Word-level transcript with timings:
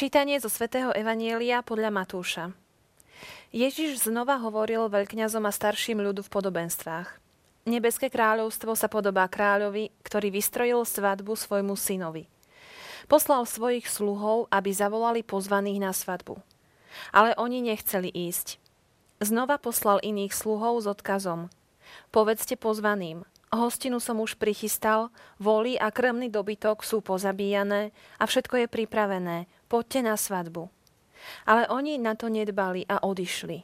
Čítanie 0.00 0.40
zo 0.40 0.48
svätého 0.48 0.96
Evanielia 0.96 1.60
podľa 1.60 1.92
Matúša. 1.92 2.56
Ježiš 3.52 4.08
znova 4.08 4.40
hovoril 4.40 4.88
veľkňazom 4.88 5.44
a 5.44 5.52
starším 5.52 6.00
ľudu 6.00 6.24
v 6.24 6.32
podobenstvách. 6.32 7.20
Nebeské 7.68 8.08
kráľovstvo 8.08 8.72
sa 8.72 8.88
podobá 8.88 9.28
kráľovi, 9.28 9.92
ktorý 10.00 10.32
vystrojil 10.32 10.88
svadbu 10.88 11.36
svojmu 11.36 11.76
synovi. 11.76 12.32
Poslal 13.12 13.44
svojich 13.44 13.84
sluhov, 13.92 14.48
aby 14.48 14.72
zavolali 14.72 15.20
pozvaných 15.20 15.84
na 15.84 15.92
svadbu. 15.92 16.40
Ale 17.12 17.36
oni 17.36 17.60
nechceli 17.60 18.08
ísť. 18.08 18.56
Znova 19.20 19.60
poslal 19.60 20.00
iných 20.00 20.32
sluhov 20.32 20.80
s 20.80 20.88
odkazom. 20.88 21.52
Povedzte 22.08 22.56
pozvaným, 22.56 23.28
hostinu 23.52 24.00
som 24.00 24.16
už 24.24 24.40
prichystal, 24.40 25.12
voly 25.36 25.76
a 25.76 25.92
krmný 25.92 26.32
dobytok 26.32 26.88
sú 26.88 27.04
pozabíjané 27.04 27.92
a 28.16 28.24
všetko 28.24 28.64
je 28.64 28.66
pripravené, 28.72 29.44
poďte 29.70 30.00
na 30.02 30.18
svadbu. 30.18 30.66
Ale 31.46 31.70
oni 31.70 32.02
na 32.02 32.18
to 32.18 32.26
nedbali 32.26 32.82
a 32.90 33.06
odišli. 33.06 33.62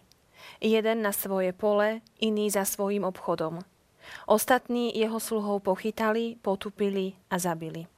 Jeden 0.63 1.03
na 1.03 1.11
svoje 1.11 1.51
pole, 1.51 2.07
iný 2.23 2.47
za 2.55 2.63
svojim 2.63 3.03
obchodom. 3.03 3.67
Ostatní 4.31 4.95
jeho 4.95 5.19
sluhov 5.19 5.67
pochytali, 5.67 6.39
potupili 6.39 7.19
a 7.27 7.43
zabili. 7.43 7.91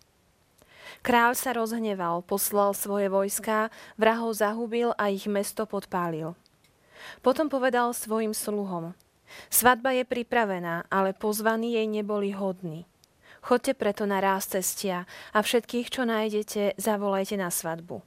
Kráľ 1.05 1.37
sa 1.37 1.53
rozhneval, 1.53 2.25
poslal 2.25 2.73
svoje 2.73 3.13
vojská, 3.13 3.69
vrahov 4.01 4.33
zahubil 4.33 4.97
a 4.97 5.13
ich 5.13 5.29
mesto 5.29 5.69
podpálil. 5.69 6.33
Potom 7.21 7.53
povedal 7.53 7.93
svojim 7.93 8.33
sluhom, 8.33 8.97
svadba 9.53 9.95
je 9.95 10.09
pripravená, 10.09 10.89
ale 10.89 11.13
pozvaní 11.13 11.77
jej 11.77 11.87
neboli 11.87 12.33
hodní. 12.33 12.89
Chodte 13.49 13.73
preto 13.73 14.05
na 14.05 14.21
ráz 14.21 14.53
cestia 14.53 15.09
a 15.33 15.41
všetkých, 15.41 15.89
čo 15.89 16.05
nájdete, 16.05 16.77
zavolajte 16.77 17.41
na 17.41 17.49
svadbu. 17.49 18.05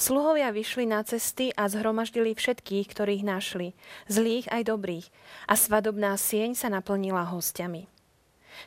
Sluhovia 0.00 0.56
vyšli 0.56 0.88
na 0.88 1.04
cesty 1.04 1.52
a 1.52 1.68
zhromaždili 1.68 2.32
všetkých, 2.32 2.88
ktorých 2.88 3.28
našli, 3.28 3.76
zlých 4.08 4.48
aj 4.48 4.72
dobrých, 4.72 5.06
a 5.44 5.60
svadobná 5.60 6.16
sieň 6.16 6.56
sa 6.56 6.72
naplnila 6.72 7.28
hostiami. 7.28 7.92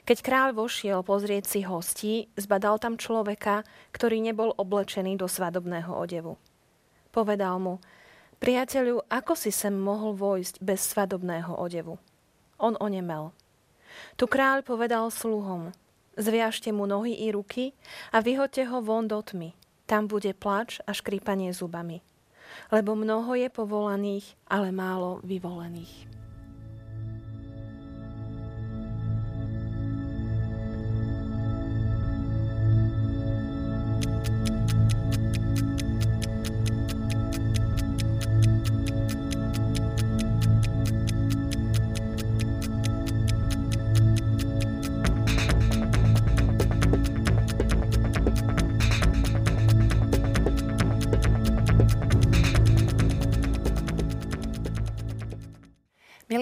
Keď 0.05 0.17
kráľ 0.21 0.49
vošiel 0.53 1.01
pozrieť 1.01 1.49
si 1.49 1.65
hostí, 1.65 2.29
zbadal 2.37 2.77
tam 2.77 3.01
človeka, 3.01 3.65
ktorý 3.89 4.21
nebol 4.21 4.53
oblečený 4.53 5.17
do 5.17 5.25
svadobného 5.25 5.97
odevu. 5.97 6.37
Povedal 7.09 7.57
mu, 7.57 7.81
priateľu, 8.37 9.01
ako 9.09 9.33
si 9.33 9.49
sem 9.49 9.73
mohol 9.73 10.13
vojsť 10.13 10.61
bez 10.61 10.93
svadobného 10.93 11.57
odevu? 11.57 11.97
On 12.61 12.77
onemel. 12.77 13.33
Tu 14.13 14.29
kráľ 14.29 14.61
povedal 14.61 15.09
sluhom, 15.09 15.73
zviažte 16.17 16.73
mu 16.73 16.89
nohy 16.89 17.13
i 17.13 17.31
ruky 17.31 17.71
a 18.11 18.19
vyhoďte 18.19 18.65
ho 18.67 18.81
von 18.81 19.07
do 19.07 19.21
tmy. 19.21 19.53
Tam 19.87 20.09
bude 20.09 20.33
plač 20.35 20.83
a 20.83 20.91
škrípanie 20.91 21.53
zubami. 21.55 22.03
Lebo 22.73 22.97
mnoho 22.97 23.37
je 23.39 23.47
povolaných, 23.47 24.35
ale 24.51 24.75
málo 24.75 25.23
vyvolených. 25.23 26.16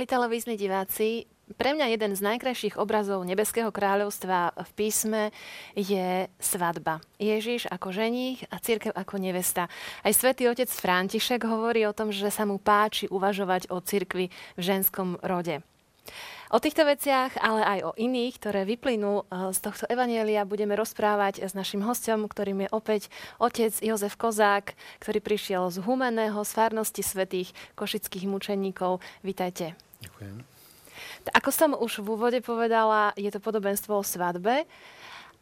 Milí 0.06 0.22
televízni 0.22 0.54
diváci, 0.54 1.26
pre 1.58 1.74
mňa 1.74 1.98
jeden 1.98 2.14
z 2.14 2.22
najkrajších 2.22 2.78
obrazov 2.78 3.26
Nebeského 3.26 3.74
kráľovstva 3.74 4.54
v 4.54 4.70
písme 4.78 5.34
je 5.74 6.30
svadba. 6.38 7.02
Ježiš 7.18 7.66
ako 7.74 7.90
ženích 7.90 8.46
a 8.54 8.62
církev 8.62 8.94
ako 8.94 9.18
nevesta. 9.18 9.66
Aj 10.06 10.14
svätý 10.14 10.46
otec 10.46 10.70
František 10.70 11.50
hovorí 11.50 11.90
o 11.90 11.98
tom, 11.98 12.14
že 12.14 12.30
sa 12.30 12.46
mu 12.46 12.62
páči 12.62 13.10
uvažovať 13.10 13.74
o 13.74 13.82
cirkvi 13.82 14.30
v 14.30 14.62
ženskom 14.62 15.18
rode. 15.26 15.66
O 16.54 16.62
týchto 16.62 16.86
veciach, 16.86 17.42
ale 17.42 17.66
aj 17.66 17.80
o 17.90 17.92
iných, 17.98 18.38
ktoré 18.38 18.62
vyplynú 18.62 19.26
eh, 19.26 19.50
z 19.50 19.58
tohto 19.58 19.90
evanielia, 19.90 20.46
budeme 20.46 20.78
rozprávať 20.78 21.42
s 21.42 21.58
našim 21.58 21.82
hostom, 21.82 22.30
ktorým 22.30 22.62
je 22.62 22.70
opäť 22.70 23.02
otec 23.42 23.74
Jozef 23.82 24.14
Kozák, 24.22 24.78
ktorý 25.02 25.18
prišiel 25.18 25.74
z 25.74 25.82
Humeného, 25.82 26.46
z 26.46 26.52
farnosti 26.54 27.02
svetých 27.02 27.50
košických 27.74 28.30
mučeníkov. 28.30 29.02
Vítajte. 29.26 29.85
Ďakujem. 30.04 30.36
Ako 31.34 31.50
som 31.50 31.72
už 31.74 32.06
v 32.06 32.08
úvode 32.14 32.40
povedala, 32.46 33.12
je 33.18 33.30
to 33.34 33.42
podobenstvo 33.42 33.98
o 33.98 34.06
svadbe, 34.06 34.64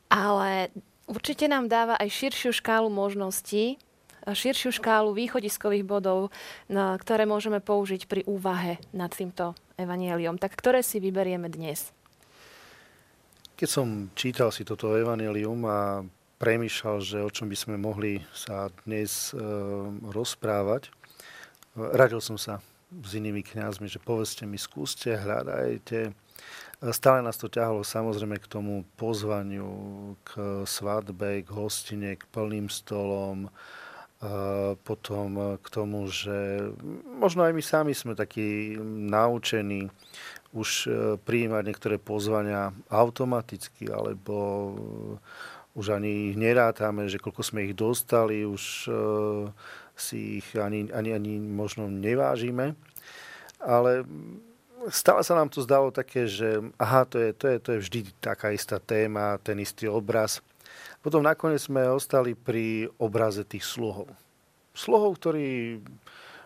ale 0.08 0.72
určite 1.10 1.50
nám 1.52 1.68
dáva 1.68 2.00
aj 2.00 2.10
širšiu 2.10 2.56
škálu 2.56 2.88
možností, 2.88 3.76
širšiu 4.24 4.80
škálu 4.80 5.12
východiskových 5.12 5.84
bodov, 5.84 6.32
ktoré 6.72 7.28
môžeme 7.28 7.60
použiť 7.60 8.08
pri 8.08 8.24
úvahe 8.24 8.80
nad 8.96 9.12
týmto 9.12 9.52
evanieliom. 9.76 10.40
Tak 10.40 10.56
ktoré 10.56 10.80
si 10.80 11.04
vyberieme 11.04 11.52
dnes? 11.52 11.92
Keď 13.60 13.70
som 13.70 13.88
čítal 14.16 14.50
si 14.56 14.64
toto 14.64 14.96
evanielium 14.96 15.60
a 15.68 16.08
premýšľal, 16.40 16.98
že 17.04 17.18
o 17.24 17.30
čom 17.32 17.52
by 17.52 17.58
sme 17.60 17.76
mohli 17.80 18.24
sa 18.32 18.72
dnes 18.84 19.32
e, 19.32 19.40
rozprávať, 20.12 20.92
radil 21.76 22.20
som 22.20 22.36
sa 22.36 22.60
s 23.02 23.12
inými 23.18 23.42
kňazmi, 23.42 23.90
že 23.90 23.98
povedzte 23.98 24.46
mi, 24.46 24.62
skúste, 24.62 25.18
hľadajte. 25.18 26.14
Stále 26.92 27.24
nás 27.24 27.40
to 27.40 27.48
ťahalo 27.48 27.82
samozrejme 27.82 28.38
k 28.38 28.52
tomu 28.52 28.84
pozvaniu, 29.00 30.14
k 30.28 30.62
svadbe, 30.68 31.42
k 31.42 31.50
hostine, 31.56 32.20
k 32.20 32.28
plným 32.28 32.68
stolom, 32.68 33.48
potom 34.84 35.60
k 35.60 35.68
tomu, 35.68 36.08
že 36.08 36.72
možno 37.20 37.44
aj 37.44 37.54
my 37.56 37.64
sami 37.64 37.94
sme 37.96 38.16
takí 38.16 38.76
naučení 38.84 39.92
už 40.54 40.70
e, 40.86 40.90
prijímať 41.18 41.64
niektoré 41.66 41.98
pozvania 41.98 42.72
automaticky, 42.88 43.90
alebo 43.90 44.38
už 45.74 45.98
ani 45.98 46.30
ich 46.32 46.38
nerátame, 46.38 47.10
že 47.10 47.18
koľko 47.18 47.42
sme 47.42 47.66
ich 47.66 47.74
dostali, 47.74 48.46
už 48.46 48.86
e, 48.86 48.92
si 49.98 50.40
ich 50.40 50.48
ani, 50.54 50.94
ani, 50.94 51.18
ani 51.18 51.42
možno 51.42 51.90
nevážime. 51.90 52.78
Ale 53.64 54.04
stále 54.92 55.24
sa 55.24 55.40
nám 55.40 55.48
to 55.48 55.64
zdalo 55.64 55.94
také, 55.94 56.28
že 56.28 56.60
aha, 56.76 57.08
to 57.08 57.20
je, 57.20 57.30
to 57.32 57.46
je, 57.48 57.58
to 57.60 57.70
je 57.76 57.80
vždy 57.88 58.00
taká 58.20 58.52
istá 58.52 58.80
téma, 58.82 59.40
ten 59.40 59.56
istý 59.64 59.88
obraz. 59.88 60.44
Potom 61.04 61.24
nakoniec 61.24 61.64
sme 61.64 61.84
ostali 61.92 62.36
pri 62.36 62.92
obraze 63.00 63.44
tých 63.44 63.64
sluhov. 63.64 64.08
Sluhov, 64.74 65.20
ktorí 65.20 65.80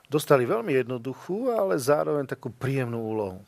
dostali 0.09 0.45
veľmi 0.45 0.73
jednoduchú, 0.83 1.53
ale 1.53 1.79
zároveň 1.79 2.27
takú 2.27 2.49
príjemnú 2.51 2.99
úlohu. 2.99 3.39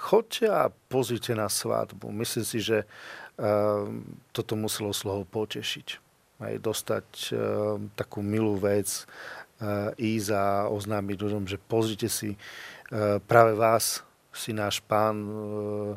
Choďte 0.00 0.46
a 0.48 0.62
pozrite 0.88 1.32
na 1.36 1.46
svadbu. 1.46 2.08
Myslím 2.08 2.44
si, 2.46 2.58
že 2.60 2.84
uh, 2.84 3.84
toto 4.32 4.56
muselo 4.56 4.94
sluhov 4.96 5.28
potešiť 5.28 6.10
aj 6.40 6.54
dostať 6.56 7.06
uh, 7.30 7.36
takú 8.00 8.24
milú 8.24 8.56
vec, 8.56 9.04
uh, 9.60 9.92
ísť 10.00 10.28
a 10.32 10.44
oznámiť 10.72 11.16
ľuďom, 11.20 11.44
že 11.44 11.60
pozrite 11.60 12.08
si, 12.08 12.32
uh, 12.32 12.79
práve 13.24 13.54
vás 13.54 14.02
si 14.34 14.54
náš 14.54 14.78
pán 14.82 15.16
uh, 15.26 15.94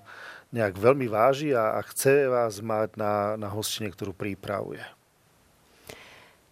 nejak 0.54 0.78
veľmi 0.78 1.10
váži 1.10 1.50
a, 1.58 1.78
a 1.78 1.80
chce 1.90 2.30
vás 2.30 2.62
mať 2.62 2.94
na, 2.94 3.34
na 3.42 3.50
hostine, 3.50 3.90
ktorú 3.90 4.14
pripravuje. 4.14 4.86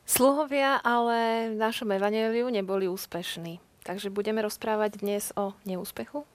Sluhovia 0.09 0.81
ale 0.81 1.49
v 1.53 1.57
našom 1.61 1.87
evaneliu 1.93 2.49
neboli 2.49 2.89
úspešní. 2.89 3.61
Takže 3.85 4.13
budeme 4.13 4.41
rozprávať 4.41 5.01
dnes 5.01 5.29
o 5.37 5.53
neúspechu? 5.65 6.25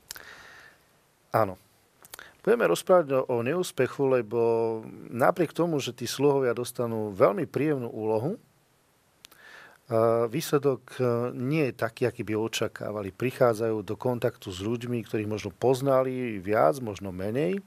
Áno. 1.34 1.58
Budeme 2.46 2.70
rozprávať 2.70 3.06
o, 3.10 3.20
o 3.26 3.36
neúspechu, 3.42 4.06
lebo 4.06 4.40
napriek 5.10 5.50
tomu, 5.50 5.82
že 5.82 5.90
tí 5.90 6.06
sluhovia 6.06 6.54
dostanú 6.54 7.10
veľmi 7.10 7.50
príjemnú 7.50 7.90
úlohu, 7.90 8.38
výsledok 10.26 10.82
e, 10.98 11.02
nie 11.36 11.70
je 11.70 11.78
taký, 11.78 12.10
aký 12.10 12.26
by 12.26 12.34
očakávali. 12.34 13.14
Prichádzajú 13.14 13.86
do 13.86 13.94
kontaktu 13.94 14.50
s 14.50 14.58
ľuďmi, 14.58 15.06
ktorých 15.06 15.30
možno 15.30 15.50
poznali 15.54 16.42
viac, 16.42 16.82
možno 16.82 17.14
menej. 17.14 17.62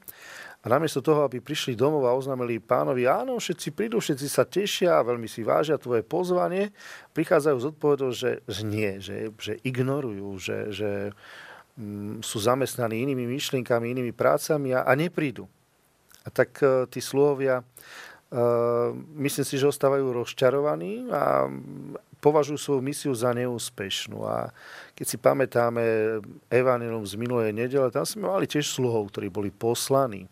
A 0.59 0.67
namiesto 0.67 0.99
toho, 0.99 1.23
aby 1.23 1.39
prišli 1.39 1.79
domov 1.79 2.03
a 2.03 2.11
oznámili 2.11 2.59
pánovi, 2.59 3.07
áno, 3.07 3.39
všetci 3.39 3.71
prídu, 3.71 4.03
všetci 4.03 4.27
sa 4.27 4.43
tešia, 4.43 4.99
veľmi 5.07 5.23
si 5.31 5.39
vážia 5.39 5.79
tvoje 5.79 6.03
pozvanie, 6.03 6.75
prichádzajú 7.15 7.57
z 7.63 7.69
odpovedou, 7.71 8.11
že, 8.11 8.43
že 8.43 8.61
nie, 8.67 8.99
že, 8.99 9.31
že 9.39 9.55
ignorujú, 9.63 10.35
že, 10.35 10.57
že, 10.75 10.91
Mm, 11.79 12.19
sú 12.19 12.43
zamestnaní 12.43 13.07
inými 13.07 13.23
myšlienkami, 13.39 13.95
inými 13.95 14.11
prácami 14.11 14.75
a, 14.75 14.83
a 14.83 14.91
neprídu. 14.99 15.47
A 16.25 16.29
tak 16.33 16.59
e, 16.59 16.83
tí 16.91 16.99
sluhovia 16.99 17.63
myslím 19.17 19.45
si, 19.45 19.57
že 19.57 19.69
ostávajú 19.69 20.13
rozčarovaní 20.13 21.09
a 21.09 21.49
považujú 22.21 22.59
svoju 22.59 22.81
misiu 22.83 23.13
za 23.15 23.33
neúspešnú. 23.33 24.21
A 24.21 24.53
keď 24.93 25.05
si 25.07 25.17
pamätáme 25.17 25.83
Evangelium 26.51 27.07
z 27.07 27.15
minulej 27.17 27.55
nedele, 27.55 27.89
tam 27.89 28.05
sme 28.05 28.29
mali 28.29 28.45
tiež 28.45 28.69
sluhov, 28.69 29.09
ktorí 29.09 29.33
boli 29.33 29.49
poslaní. 29.49 30.29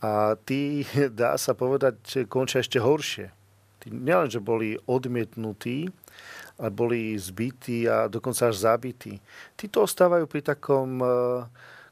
A 0.00 0.38
tí, 0.46 0.86
dá 1.20 1.34
sa 1.34 1.56
povedať, 1.56 2.28
končia 2.30 2.62
ešte 2.62 2.78
horšie. 2.78 3.32
Tí 3.80 3.88
nielen, 3.90 4.28
že 4.28 4.44
boli 4.44 4.76
odmietnutí, 4.84 5.88
ale 6.60 6.68
boli 6.68 7.16
zbytí 7.16 7.88
a 7.88 8.06
dokonca 8.12 8.52
až 8.52 8.60
zabití. 8.60 9.16
Títo 9.56 9.88
ostávajú 9.88 10.28
pri 10.28 10.44
takom 10.44 11.00
e, 11.00 11.08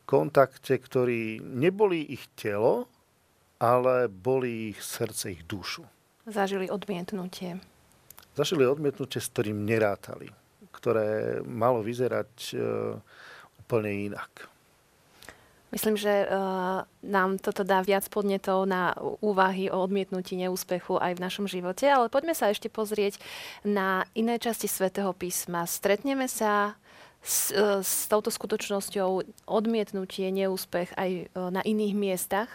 kontakte, 0.05 0.77
ktorý 0.77 1.41
neboli 1.41 2.05
ich 2.13 2.29
telo, 2.37 2.93
ale 3.59 4.07
boli 4.09 4.73
ich 4.75 4.81
srdce, 4.83 5.35
ich 5.35 5.43
dušu. 5.47 5.85
Zažili 6.27 6.71
odmietnutie 6.71 7.59
zažili 8.39 8.63
odmietnutie, 8.63 9.19
s 9.19 9.31
ktorým 9.35 9.67
nerátali, 9.67 10.31
ktoré 10.71 11.43
malo 11.43 11.83
vyzerať 11.83 12.55
e, 12.55 12.57
úplne 13.59 14.15
inak. 14.15 14.47
Myslím, 15.69 16.01
že 16.01 16.25
uh, 16.25 16.89
nám 17.05 17.37
toto 17.45 17.61
dá 17.61 17.85
viac 17.85 18.09
podnetov 18.09 18.65
na 18.65 18.97
úvahy 19.21 19.69
o 19.69 19.85
odmietnutí 19.85 20.33
neúspechu 20.33 20.97
aj 20.97 21.21
v 21.21 21.25
našom 21.29 21.45
živote, 21.45 21.85
ale 21.85 22.09
poďme 22.09 22.33
sa 22.33 22.49
ešte 22.49 22.73
pozrieť 22.73 23.21
na 23.69 24.09
iné 24.17 24.41
časti 24.41 24.65
svätého 24.65 25.13
písma. 25.13 25.69
Stretneme 25.69 26.25
sa 26.25 26.73
s, 27.21 27.53
uh, 27.53 27.85
s 27.85 28.09
touto 28.09 28.33
skutočnosťou 28.33 29.29
odmietnutie, 29.45 30.33
neúspech 30.33 30.97
aj 30.97 31.11
uh, 31.37 31.53
na 31.53 31.61
iných 31.61 31.93
miestach 31.93 32.49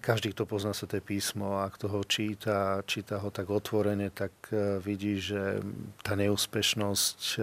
každý, 0.00 0.36
kto 0.36 0.44
pozná 0.44 0.76
sa 0.76 0.84
to 0.84 1.00
písmo 1.00 1.64
a 1.64 1.72
kto 1.72 1.88
ho 1.88 2.00
číta, 2.04 2.84
číta 2.84 3.16
ho 3.16 3.32
tak 3.32 3.48
otvorene, 3.48 4.12
tak 4.12 4.32
e, 4.52 4.76
vidí, 4.84 5.16
že 5.16 5.64
tá 6.04 6.12
neúspešnosť 6.12 7.20
e, 7.20 7.36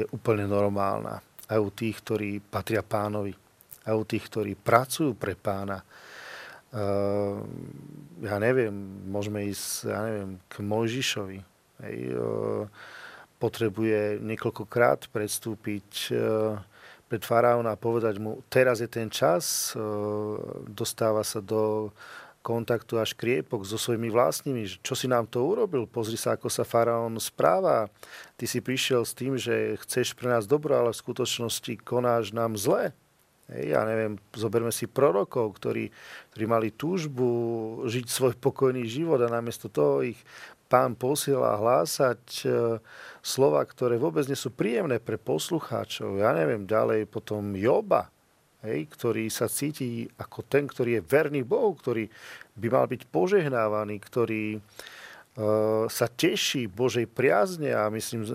je 0.00 0.04
úplne 0.14 0.46
normálna. 0.46 1.18
Aj 1.50 1.58
u 1.58 1.70
tých, 1.74 1.98
ktorí 1.98 2.38
patria 2.38 2.86
pánovi. 2.86 3.34
Aj 3.82 3.98
u 3.98 4.06
tých, 4.06 4.30
ktorí 4.30 4.54
pracujú 4.54 5.18
pre 5.18 5.34
pána. 5.34 5.82
E, 5.82 5.86
ja 8.30 8.36
neviem, 8.38 8.74
môžeme 9.10 9.42
ísť 9.50 9.90
ja 9.90 10.00
neviem, 10.06 10.38
k 10.46 10.54
Mojžišovi. 10.62 11.38
Potrebuje 13.42 14.22
niekoľkokrát 14.22 15.10
predstúpiť 15.10 16.14
pred 17.12 17.20
faraóna 17.28 17.76
a 17.76 17.80
povedať 17.80 18.16
mu, 18.16 18.40
teraz 18.48 18.80
je 18.80 18.88
ten 18.88 19.12
čas, 19.12 19.76
e, 19.76 19.84
dostáva 20.64 21.20
sa 21.20 21.44
do 21.44 21.92
kontaktu 22.40 22.96
až 22.96 23.12
kriepok 23.12 23.68
so 23.68 23.76
svojimi 23.76 24.08
vlastnými, 24.08 24.80
čo 24.80 24.96
si 24.96 25.12
nám 25.12 25.28
to 25.28 25.44
urobil, 25.44 25.84
pozri 25.84 26.16
sa, 26.16 26.40
ako 26.40 26.48
sa 26.48 26.64
faraón 26.64 27.20
správa. 27.20 27.92
Ty 28.40 28.44
si 28.48 28.64
prišiel 28.64 29.04
s 29.04 29.12
tým, 29.12 29.36
že 29.36 29.76
chceš 29.84 30.16
pre 30.16 30.32
nás 30.32 30.48
dobro, 30.48 30.72
ale 30.72 30.96
v 30.96 31.02
skutočnosti 31.04 31.84
konáš 31.84 32.32
nám 32.32 32.56
zle. 32.56 32.96
Ja 33.52 33.84
neviem, 33.84 34.16
zoberme 34.32 34.72
si 34.72 34.88
prorokov, 34.88 35.60
ktorí, 35.60 35.92
ktorí 36.32 36.44
mali 36.48 36.72
túžbu 36.72 37.28
žiť 37.84 38.06
svoj 38.08 38.34
pokojný 38.40 38.88
život 38.88 39.20
a 39.20 39.28
namiesto 39.28 39.68
toho 39.68 40.00
ich 40.00 40.16
pán 40.72 40.96
posiela 40.96 41.60
hlásať 41.60 42.24
e, 42.40 42.44
slova, 43.20 43.60
ktoré 43.68 44.00
vôbec 44.00 44.24
nie 44.24 44.38
sú 44.40 44.48
príjemné 44.48 44.96
pre 44.96 45.20
poslucháčov. 45.20 46.16
Ja 46.16 46.32
neviem, 46.32 46.64
ďalej 46.64 47.12
potom 47.12 47.52
Joba, 47.52 48.08
hej, 48.64 48.88
ktorý 48.88 49.28
sa 49.28 49.52
cíti 49.52 50.08
ako 50.16 50.40
ten, 50.48 50.64
ktorý 50.64 50.96
je 50.96 51.02
verný 51.04 51.44
Bohu, 51.44 51.76
ktorý 51.76 52.08
by 52.56 52.68
mal 52.72 52.88
byť 52.88 53.04
požehnávaný, 53.04 54.00
ktorý 54.00 54.56
uh, 54.56 55.84
sa 55.92 56.08
teší 56.08 56.72
Božej 56.72 57.04
priazne 57.04 57.76
a 57.76 57.92
myslím, 57.92 58.24
uh, 58.24 58.32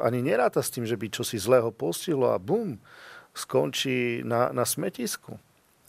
ani 0.00 0.24
neráta 0.24 0.64
s 0.64 0.72
tým, 0.72 0.88
že 0.88 0.96
by 0.96 1.12
čosi 1.12 1.36
zlého 1.36 1.68
postihlo 1.68 2.32
a 2.32 2.40
bum, 2.40 2.80
skončí 3.36 4.24
na, 4.24 4.48
na 4.48 4.64
smetisku. 4.64 5.36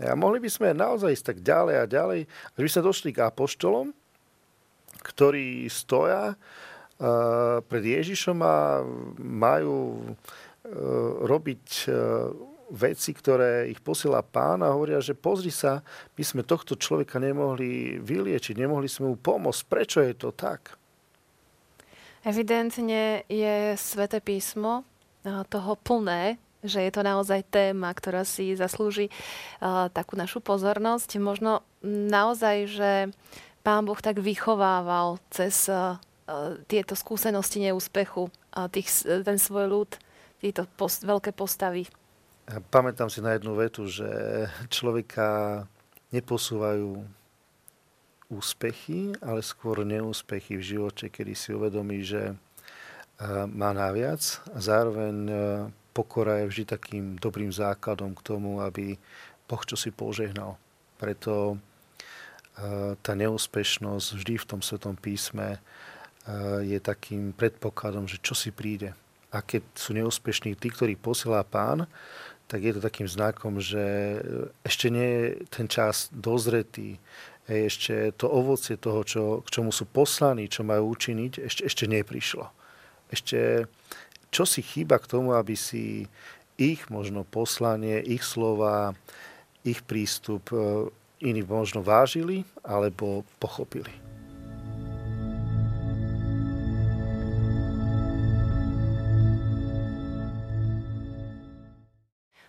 A 0.01 0.17
mohli 0.17 0.41
by 0.41 0.49
sme 0.49 0.73
naozaj 0.73 1.13
ísť 1.13 1.25
tak 1.31 1.39
ďalej 1.45 1.75
a 1.77 1.85
ďalej, 1.85 2.19
až 2.57 2.61
by 2.65 2.69
sme 2.69 2.87
došli 2.89 3.09
k 3.13 3.21
apoštolom, 3.21 3.93
ktorí 5.01 5.65
stoja 5.67 6.33
uh, 6.33 7.59
pred 7.65 7.83
Ježišom 7.83 8.37
a 8.45 8.85
majú 9.17 10.01
uh, 10.01 10.21
robiť 11.25 11.65
uh, 11.89 12.29
veci, 12.71 13.11
ktoré 13.11 13.67
ich 13.67 13.83
posiela 13.83 14.23
pán 14.23 14.63
a 14.63 14.71
hovoria, 14.71 15.03
že 15.03 15.11
pozri 15.11 15.51
sa, 15.51 15.83
my 16.15 16.23
sme 16.23 16.41
tohto 16.47 16.79
človeka 16.79 17.19
nemohli 17.19 17.99
vyliečiť, 17.99 18.55
nemohli 18.55 18.87
sme 18.87 19.11
mu 19.11 19.17
pomôcť. 19.19 19.61
Prečo 19.67 19.99
je 19.99 20.15
to 20.15 20.31
tak? 20.31 20.79
Evidentne 22.23 23.27
je 23.27 23.75
sväté 23.75 24.23
písmo 24.23 24.87
toho 25.25 25.73
plné, 25.83 26.39
že 26.63 26.79
je 26.85 26.91
to 26.93 27.01
naozaj 27.03 27.43
téma, 27.49 27.91
ktorá 27.91 28.23
si 28.23 28.55
zaslúži 28.55 29.09
takú 29.91 30.15
našu 30.15 30.39
pozornosť. 30.39 31.17
Možno 31.19 31.65
naozaj, 31.83 32.57
že 32.71 32.91
pán 33.61 33.85
Boh 33.85 33.97
tak 33.97 34.19
vychovával 34.19 35.21
cez 35.29 35.69
uh, 35.69 35.97
tieto 36.65 36.97
skúsenosti 36.97 37.61
neúspechu 37.61 38.27
uh, 38.27 38.67
tých, 38.67 39.05
ten 39.05 39.37
svoj 39.37 39.65
ľud, 39.69 39.89
tieto 40.41 40.65
post, 40.75 41.05
veľké 41.05 41.31
postavy. 41.33 41.85
Ja 42.49 42.59
pamätám 42.59 43.07
si 43.07 43.21
na 43.21 43.37
jednu 43.37 43.55
vetu, 43.55 43.87
že 43.87 44.09
človeka 44.67 45.63
neposúvajú 46.11 46.99
úspechy, 48.31 49.15
ale 49.19 49.43
skôr 49.43 49.83
neúspechy 49.83 50.55
v 50.55 50.67
živote, 50.75 51.11
kedy 51.11 51.35
si 51.35 51.51
uvedomí, 51.51 52.03
že 52.03 52.35
má 53.51 53.75
naviac 53.75 54.41
a 54.55 54.57
zároveň 54.57 55.15
pokora 55.93 56.41
je 56.41 56.49
vždy 56.49 56.63
takým 56.65 57.05
dobrým 57.19 57.51
základom 57.53 58.15
k 58.15 58.25
tomu, 58.25 58.63
aby 58.63 58.95
Boh 59.45 59.63
čo 59.67 59.75
si 59.75 59.91
požehnal. 59.91 60.55
Preto 60.97 61.59
tá 63.01 63.13
neúspešnosť 63.15 64.07
vždy 64.17 64.33
v 64.37 64.47
tom 64.47 64.61
Svetom 64.61 64.95
písme 64.99 65.57
je 66.61 66.77
takým 66.77 67.33
predpokladom, 67.33 68.05
že 68.05 68.21
čo 68.21 68.37
si 68.37 68.53
príde. 68.53 68.93
A 69.31 69.39
keď 69.41 69.63
sú 69.73 69.95
neúspešní 69.95 70.53
tí, 70.59 70.69
ktorí 70.69 70.99
posiela 70.99 71.41
pán, 71.41 71.87
tak 72.51 72.67
je 72.67 72.75
to 72.75 72.83
takým 72.83 73.07
znakom, 73.07 73.63
že 73.63 74.19
ešte 74.61 74.91
nie 74.91 75.07
je 75.07 75.25
ten 75.47 75.71
čas 75.71 76.11
dozretý, 76.11 76.99
ešte 77.47 78.13
to 78.19 78.27
ovocie 78.27 78.75
toho, 78.77 79.01
čo, 79.07 79.23
k 79.41 79.47
čomu 79.49 79.71
sú 79.73 79.87
poslaní, 79.89 80.51
čo 80.51 80.67
majú 80.67 80.93
učiniť, 80.93 81.41
ešte, 81.41 81.61
ešte 81.65 81.85
neprišlo. 81.89 82.45
Ešte 83.07 83.65
čo 84.31 84.47
si 84.47 84.63
chýba 84.63 84.99
k 84.99 85.09
tomu, 85.09 85.35
aby 85.35 85.59
si 85.59 86.07
ich 86.55 86.87
možno 86.87 87.27
poslanie, 87.27 87.99
ich 87.99 88.23
slova, 88.23 88.95
ich 89.67 89.83
prístup 89.83 90.47
iní 91.21 91.45
možno 91.45 91.85
vážili 91.85 92.43
alebo 92.65 93.21
pochopili. 93.37 93.93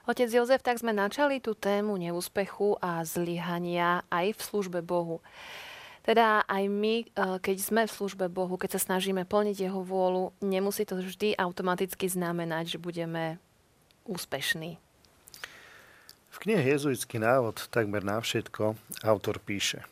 Otec 0.03 0.27
Jozef, 0.35 0.67
tak 0.67 0.83
sme 0.83 0.91
načali 0.91 1.39
tú 1.39 1.55
tému 1.55 1.95
neúspechu 1.95 2.75
a 2.83 3.07
zlyhania 3.07 4.03
aj 4.11 4.35
v 4.35 4.41
službe 4.43 4.83
Bohu. 4.83 5.23
Teda 6.03 6.43
aj 6.51 6.67
my, 6.67 6.95
e, 7.01 7.39
keď 7.39 7.57
sme 7.63 7.83
v 7.87 7.95
službe 7.95 8.27
Bohu, 8.27 8.59
keď 8.59 8.75
sa 8.75 8.91
snažíme 8.91 9.23
plniť 9.23 9.71
Jeho 9.71 9.87
vôľu, 9.87 10.35
nemusí 10.43 10.83
to 10.83 10.99
vždy 10.99 11.39
automaticky 11.39 12.11
znamenať, 12.11 12.75
že 12.75 12.79
budeme 12.83 13.39
úspešní 14.03 14.83
knihe 16.41 16.65
Jezuitský 16.65 17.21
návod 17.21 17.69
takmer 17.69 18.01
na 18.01 18.17
všetko 18.17 18.79
autor 19.05 19.37
píše. 19.37 19.85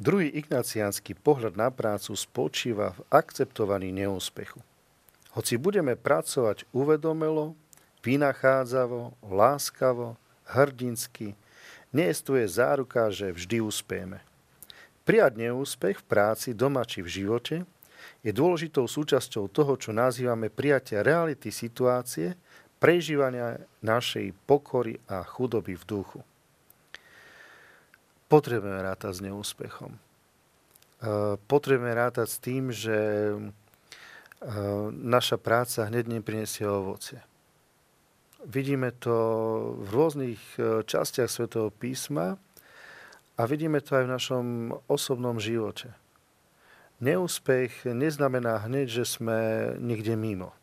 Druhý 0.00 0.32
ignaciánsky 0.32 1.12
pohľad 1.12 1.54
na 1.54 1.68
prácu 1.68 2.16
spočíva 2.16 2.96
v 2.96 3.04
akceptovaní 3.12 3.92
neúspechu. 3.92 4.58
Hoci 5.36 5.60
budeme 5.60 5.94
pracovať 5.94 6.66
uvedomelo, 6.72 7.54
vynachádzavo, 8.02 9.14
láskavo, 9.22 10.18
hrdinsky, 10.50 11.38
neestuje 11.94 12.46
záruka, 12.50 13.10
že 13.14 13.30
vždy 13.30 13.62
uspejeme. 13.62 14.18
Prijať 15.04 15.32
neúspech 15.36 16.00
v 16.00 16.08
práci, 16.08 16.56
doma 16.56 16.82
či 16.88 17.04
v 17.04 17.12
živote 17.22 17.56
je 18.24 18.32
dôležitou 18.32 18.88
súčasťou 18.88 19.52
toho, 19.52 19.76
čo 19.76 19.92
nazývame 19.92 20.48
prijatia 20.48 21.04
reality 21.04 21.52
situácie 21.52 22.34
prežívania 22.78 23.62
našej 23.80 24.34
pokory 24.44 25.00
a 25.08 25.24
chudoby 25.24 25.74
v 25.78 25.84
duchu. 25.84 26.20
Potrebujeme 28.28 28.80
rátať 28.82 29.20
s 29.20 29.24
neúspechom. 29.24 29.92
E, 29.94 29.98
potrebujeme 31.36 31.94
rátať 31.94 32.28
s 32.28 32.38
tým, 32.40 32.72
že 32.74 32.98
e, 33.30 33.38
naša 34.90 35.36
práca 35.36 35.86
hneď 35.86 36.18
neprinesie 36.18 36.64
ovocie. 36.66 37.20
Vidíme 38.44 38.92
to 38.92 39.16
v 39.80 39.88
rôznych 39.88 40.40
e, 40.56 40.84
častiach 40.84 41.32
Svetého 41.32 41.72
písma 41.72 42.36
A 43.34 43.50
vidíme 43.50 43.82
to 43.82 43.98
aj 43.98 44.04
v 44.06 44.14
našom 44.14 44.46
osobnom 44.86 45.42
živote. 45.42 45.90
Neúspech 47.02 47.82
neznamená 47.90 48.62
hneď, 48.62 49.02
že 49.02 49.04
sme 49.18 49.38
niekde 49.82 50.14
mimo. 50.14 50.54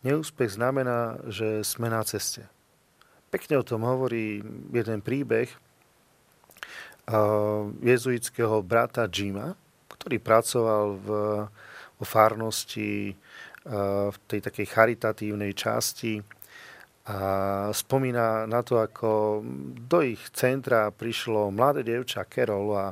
Neúspech 0.00 0.56
znamená, 0.56 1.20
že 1.28 1.60
sme 1.60 1.92
na 1.92 2.00
ceste. 2.02 2.48
Pekne 3.28 3.60
o 3.60 3.66
tom 3.66 3.84
hovorí 3.84 4.40
jeden 4.72 5.04
príbeh 5.04 5.52
jezuitského 7.84 8.62
brata 8.64 9.06
Jima, 9.10 9.54
ktorý 9.92 10.16
pracoval 10.22 10.84
v, 10.98 11.08
vo 12.00 12.04
farnosti 12.06 13.12
v 14.10 14.16
tej 14.24 14.40
takej 14.40 14.66
charitatívnej 14.72 15.52
časti 15.52 16.16
a 17.10 17.18
spomína 17.74 18.48
na 18.48 18.60
to, 18.64 18.80
ako 18.80 19.42
do 19.84 20.00
ich 20.00 20.20
centra 20.32 20.88
prišlo 20.88 21.52
mladé 21.52 21.84
devča 21.84 22.24
Carol 22.24 22.72
a 22.72 22.86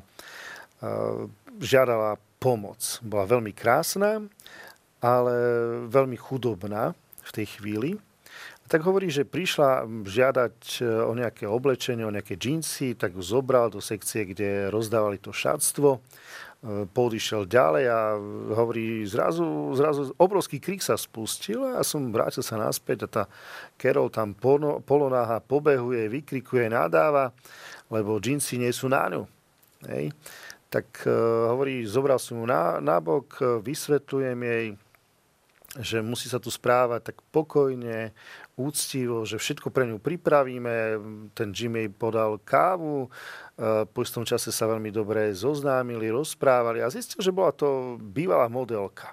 žiadala 1.56 2.20
pomoc. 2.36 3.00
Bola 3.00 3.24
veľmi 3.24 3.56
krásna, 3.56 4.22
ale 4.98 5.34
veľmi 5.86 6.18
chudobná 6.18 6.94
v 7.22 7.30
tej 7.30 7.46
chvíli. 7.58 7.90
Tak 8.68 8.84
hovorí, 8.84 9.08
že 9.08 9.24
prišla 9.24 9.88
žiadať 10.04 10.56
e, 10.78 10.80
o 10.84 11.16
nejaké 11.16 11.48
oblečenie, 11.48 12.04
o 12.04 12.12
nejaké 12.12 12.36
džínsy, 12.36 13.00
tak 13.00 13.16
ju 13.16 13.24
zobral 13.24 13.72
do 13.72 13.80
sekcie, 13.80 14.28
kde 14.28 14.68
rozdávali 14.68 15.16
to 15.16 15.32
šatstvo 15.32 16.04
E, 16.58 16.90
podišiel 16.90 17.46
ďalej 17.46 17.84
a 17.86 18.18
hovorí, 18.58 19.06
zrazu, 19.06 19.46
zrazu 19.78 20.10
obrovský 20.18 20.58
krik 20.58 20.82
sa 20.82 20.98
spustil 20.98 21.62
a 21.62 21.86
som 21.86 22.10
vrátil 22.10 22.42
sa 22.42 22.58
naspäť 22.58 23.06
a 23.06 23.08
tá 23.08 23.22
Carol 23.78 24.10
tam 24.10 24.34
polonáha 24.82 25.38
pobehuje, 25.38 26.10
vykrikuje, 26.10 26.66
nadáva, 26.66 27.30
lebo 27.86 28.18
džínsy 28.18 28.58
nie 28.58 28.74
sú 28.74 28.90
na 28.90 29.06
ňu. 29.06 29.22
Hej. 29.86 30.10
Tak 30.66 31.06
uh, 31.06 31.54
hovorí, 31.54 31.86
zobral 31.86 32.18
som 32.18 32.42
ju 32.42 32.44
na, 32.44 32.82
na 32.82 32.98
bok, 32.98 33.38
vysvetľujem 33.62 34.38
jej, 34.42 34.66
že 35.76 36.00
musí 36.00 36.32
sa 36.32 36.40
tu 36.40 36.48
správať 36.48 37.12
tak 37.12 37.16
pokojne, 37.28 38.16
úctivo, 38.56 39.28
že 39.28 39.36
všetko 39.36 39.68
pre 39.68 39.84
ňu 39.84 40.00
pripravíme. 40.00 40.74
Ten 41.36 41.52
Jim 41.52 41.76
podal 41.92 42.40
kávu, 42.40 43.06
e, 43.06 43.08
po 43.84 44.00
istom 44.00 44.24
čase 44.24 44.48
sa 44.48 44.64
veľmi 44.64 44.88
dobre 44.88 45.28
zoznámili, 45.36 46.08
rozprávali 46.08 46.80
a 46.80 46.88
zistil, 46.88 47.20
že 47.20 47.36
bola 47.36 47.52
to 47.52 48.00
bývalá 48.00 48.48
modelka. 48.48 49.12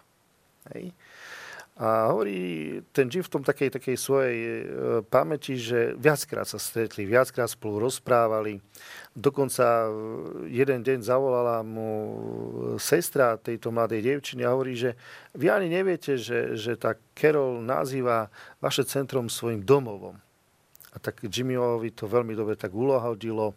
Hej. 0.72 0.96
A 1.76 2.08
hovorí 2.08 2.80
ten 2.96 3.12
Jim 3.12 3.20
v 3.20 3.28
tom 3.28 3.44
takej, 3.44 3.68
takej 3.76 4.00
svojej 4.00 4.38
e, 4.40 4.64
pamäti, 5.12 5.60
že 5.60 5.92
viackrát 6.00 6.48
sa 6.48 6.56
stretli, 6.56 7.04
viackrát 7.04 7.52
spolu 7.52 7.84
rozprávali. 7.84 8.64
Dokonca 9.12 9.84
e, 9.84 9.90
jeden 10.56 10.80
deň 10.88 11.04
zavolala 11.04 11.68
mu 11.68 11.92
sestra 12.80 13.36
tejto 13.36 13.76
mladej 13.76 14.08
devčiny 14.08 14.48
a 14.48 14.56
hovorí, 14.56 14.80
že 14.80 14.96
vy 15.36 15.52
ani 15.52 15.68
neviete, 15.68 16.16
že, 16.16 16.56
že 16.56 16.80
tá 16.80 16.96
Carol 17.12 17.60
nazýva 17.60 18.32
vaše 18.64 18.88
centrum 18.88 19.28
svojim 19.28 19.60
domovom. 19.60 20.16
A 20.96 20.98
tak 21.04 21.28
Jimmyovi 21.28 21.92
to 21.92 22.08
veľmi 22.08 22.40
dobre 22.40 22.56
tak 22.56 22.72
ulohodilo 22.72 23.52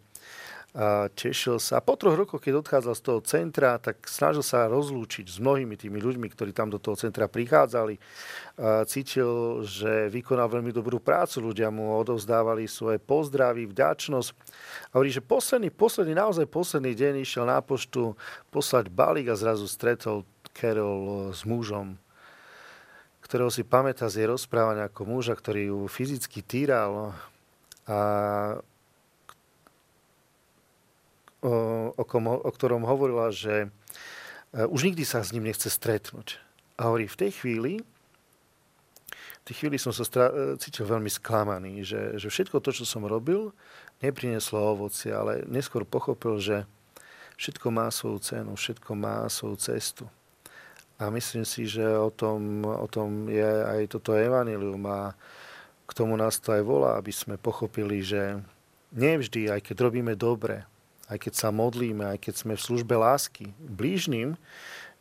tešil 1.17 1.57
sa. 1.57 1.81
Po 1.81 1.97
troch 1.97 2.13
rokoch, 2.13 2.37
keď 2.37 2.61
odchádzal 2.61 2.93
z 2.93 3.03
toho 3.03 3.19
centra, 3.25 3.81
tak 3.81 4.05
snažil 4.05 4.45
sa 4.45 4.69
rozlúčiť 4.69 5.25
s 5.25 5.41
mnohými 5.41 5.73
tými 5.73 5.97
ľuďmi, 5.97 6.29
ktorí 6.29 6.53
tam 6.53 6.69
do 6.69 6.77
toho 6.77 6.93
centra 6.93 7.25
prichádzali. 7.25 7.97
Cítil, 8.85 9.65
že 9.65 10.13
vykonal 10.13 10.45
veľmi 10.45 10.69
dobrú 10.69 11.01
prácu. 11.01 11.41
Ľudia 11.41 11.73
mu 11.73 11.97
odovzdávali 11.97 12.69
svoje 12.69 13.01
pozdravy, 13.01 13.65
vďačnosť. 13.65 14.29
A 14.93 15.01
hovorí, 15.01 15.09
že 15.09 15.25
posledný, 15.25 15.73
posledný, 15.73 16.13
naozaj 16.13 16.45
posledný 16.45 16.93
deň 16.93 17.25
išiel 17.25 17.49
na 17.49 17.57
poštu 17.65 18.13
poslať 18.53 18.93
balík 18.93 19.33
a 19.33 19.39
zrazu 19.39 19.65
stretol 19.65 20.21
Carol 20.53 21.33
s 21.33 21.45
mužom, 21.49 21.97
ktorého 23.25 23.49
si 23.49 23.65
pamätá 23.65 24.05
z 24.05 24.21
jej 24.21 24.27
rozprávania 24.29 24.85
ako 24.89 25.07
muža, 25.07 25.33
ktorý 25.33 25.71
ju 25.71 25.79
fyzicky 25.89 26.45
týral 26.45 27.13
a 27.89 27.99
o, 31.43 32.03
kom, 32.03 32.27
o 32.27 32.51
ktorom 32.51 32.83
hovorila, 32.83 33.31
že 33.31 33.67
e, 34.53 34.65
už 34.67 34.91
nikdy 34.91 35.03
sa 35.07 35.23
s 35.23 35.31
ním 35.31 35.47
nechce 35.47 35.71
stretnúť. 35.71 36.39
A 36.79 36.91
hovorí, 36.91 37.07
v 37.07 37.19
tej 37.19 37.31
chvíli, 37.43 37.73
v 39.13 39.43
tej 39.47 39.55
chvíli 39.65 39.77
som 39.79 39.95
sa 39.95 40.03
stra- 40.03 40.31
e, 40.31 40.59
cítil 40.59 40.87
veľmi 40.87 41.11
sklamaný, 41.11 41.83
že, 41.83 42.19
že 42.19 42.27
všetko 42.27 42.59
to, 42.59 42.71
čo 42.75 42.83
som 42.83 43.07
robil, 43.07 43.51
neprineslo 44.03 44.59
ovoci, 44.59 45.11
ale 45.11 45.43
neskôr 45.47 45.83
pochopil, 45.83 46.39
že 46.39 46.57
všetko 47.39 47.67
má 47.71 47.87
svoju 47.87 48.19
cenu, 48.19 48.51
všetko 48.55 48.91
má 48.95 49.23
svoju 49.31 49.57
cestu. 49.59 50.05
A 50.99 51.07
myslím 51.07 51.47
si, 51.47 51.63
že 51.63 51.83
o 51.95 52.11
tom, 52.11 52.67
o 52.67 52.87
tom 52.91 53.31
je 53.31 53.47
aj 53.47 53.95
toto 53.95 54.11
evanilium 54.11 54.83
a 54.83 55.15
k 55.87 55.91
tomu 55.95 56.19
nás 56.19 56.35
to 56.43 56.51
aj 56.51 56.59
volá, 56.59 56.99
aby 56.99 57.15
sme 57.15 57.39
pochopili, 57.39 58.03
že 58.03 58.43
nevždy, 58.91 59.47
aj 59.47 59.63
keď 59.63 59.87
robíme 59.87 60.13
dobre, 60.19 60.67
aj 61.09 61.17
keď 61.17 61.33
sa 61.33 61.49
modlíme, 61.49 62.05
aj 62.05 62.19
keď 62.21 62.33
sme 62.37 62.53
v 62.53 62.65
službe 62.65 62.93
lásky 62.93 63.51
blížnym, 63.57 64.37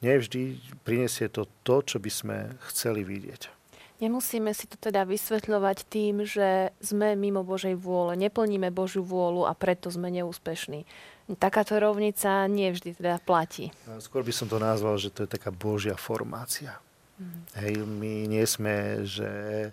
nevždy 0.01 0.59
prinesie 0.83 1.29
to 1.29 1.47
to, 1.63 1.85
čo 1.85 1.97
by 2.01 2.11
sme 2.11 2.37
chceli 2.73 3.05
vidieť. 3.05 3.53
Nemusíme 3.99 4.55
si 4.55 4.71
to 4.71 4.79
teda 4.79 5.03
vysvetľovať 5.03 5.79
tým, 5.91 6.23
že 6.23 6.71
sme 6.79 7.19
mimo 7.19 7.43
Božej 7.43 7.75
vôle, 7.75 8.15
neplníme 8.15 8.71
Božiu 8.71 9.03
vôľu 9.03 9.51
a 9.51 9.53
preto 9.59 9.91
sme 9.91 10.07
neúspešní. 10.15 10.87
Takáto 11.37 11.75
rovnica 11.77 12.47
nevždy 12.47 12.95
teda 12.95 13.19
platí. 13.21 13.75
Skôr 13.99 14.23
by 14.23 14.33
som 14.33 14.47
to 14.47 14.63
nazval, 14.63 14.97
že 14.97 15.11
to 15.11 15.27
je 15.27 15.35
taká 15.35 15.51
Božia 15.51 15.99
formácia. 15.99 16.79
Mm. 17.19 17.41
Hej, 17.59 17.75
my 17.85 18.13
nie 18.31 18.47
sme, 18.47 19.03
že 19.03 19.29
e, 19.69 19.71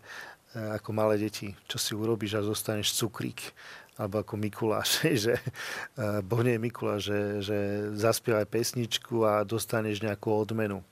ako 0.57 0.89
malé 0.89 1.21
deti, 1.21 1.53
čo 1.69 1.77
si 1.77 1.93
urobíš 1.93 2.41
a 2.41 2.47
zostaneš 2.49 2.97
cukrík 2.97 3.53
alebo 3.95 4.21
ako 4.21 4.35
Mikuláš, 4.35 5.07
že 5.25 5.39
eh, 5.39 6.19
Boh 6.23 6.43
nie 6.43 6.59
je 6.59 6.63
Mikuláš, 6.63 7.01
že, 7.07 7.19
že 7.41 7.57
zaspievaj 7.95 8.47
pesničku 8.47 9.23
a 9.23 9.47
dostaneš 9.47 10.03
nejakú 10.03 10.31
odmenu. 10.31 10.83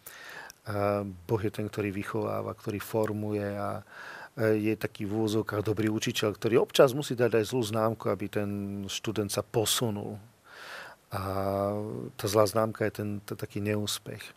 A 0.64 1.04
boh 1.04 1.42
je 1.44 1.52
ten, 1.52 1.68
ktorý 1.68 1.92
vychováva, 1.92 2.56
ktorý 2.56 2.80
formuje 2.80 3.44
a 3.44 3.84
eh, 4.40 4.72
je 4.72 4.74
taký 4.80 5.04
v 5.04 5.28
úzovkách 5.28 5.68
dobrý 5.68 5.92
učiteľ, 5.92 6.40
ktorý 6.40 6.64
občas 6.64 6.96
musí 6.96 7.14
dať 7.20 7.44
aj 7.44 7.46
zlú 7.52 7.64
známku, 7.68 8.08
aby 8.08 8.26
ten 8.32 8.50
študent 8.88 9.32
sa 9.32 9.44
posunul. 9.44 10.16
A 11.14 11.22
tá 12.18 12.26
zlá 12.26 12.50
známka 12.50 12.90
je 12.90 12.94
ten 13.04 13.10
taký 13.22 13.62
neúspech. 13.62 14.34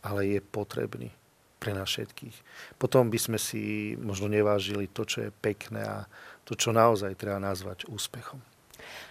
Ale 0.00 0.24
je 0.24 0.40
potrebný 0.40 1.12
pre 1.58 1.74
nás 1.74 1.90
všetkých. 1.90 2.32
Potom 2.78 3.10
by 3.10 3.18
sme 3.18 3.36
si 3.36 3.92
možno 3.98 4.30
nevážili 4.30 4.86
to, 4.88 5.02
čo 5.04 5.26
je 5.28 5.34
pekné 5.42 5.82
a 5.82 6.06
to, 6.48 6.56
čo 6.56 6.72
naozaj 6.72 7.12
treba 7.20 7.36
nazvať 7.36 7.84
úspechom. 7.92 8.40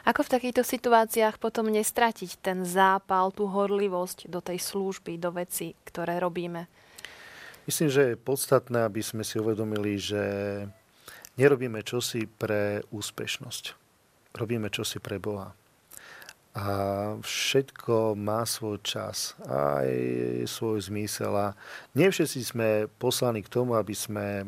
Ako 0.09 0.25
v 0.25 0.33
takýchto 0.33 0.65
situáciách 0.65 1.37
potom 1.37 1.69
nestratiť 1.69 2.41
ten 2.41 2.65
zápal, 2.65 3.29
tú 3.29 3.45
horlivosť 3.45 4.25
do 4.25 4.41
tej 4.41 4.57
služby, 4.57 5.21
do 5.21 5.29
veci, 5.29 5.77
ktoré 5.85 6.17
robíme? 6.17 6.65
Myslím, 7.69 7.93
že 7.93 8.03
je 8.15 8.15
podstatné, 8.17 8.87
aby 8.87 9.03
sme 9.03 9.21
si 9.21 9.37
uvedomili, 9.37 9.99
že 9.99 10.23
nerobíme 11.37 11.83
čosi 11.85 12.25
pre 12.25 12.81
úspešnosť. 12.89 13.75
Robíme 14.33 14.71
čosi 14.73 14.97
pre 14.97 15.21
Boha. 15.21 15.53
A 16.57 16.65
všetko 17.21 18.17
má 18.17 18.41
svoj 18.41 18.81
čas, 18.81 19.37
aj 19.45 19.85
svoj 20.49 20.89
zmysel. 20.89 21.29
A 21.37 21.53
nie 21.93 22.09
všetci 22.09 22.39
sme 22.41 22.69
poslaní 22.97 23.45
k 23.45 23.53
tomu, 23.53 23.77
aby 23.77 23.93
sme 23.93 24.41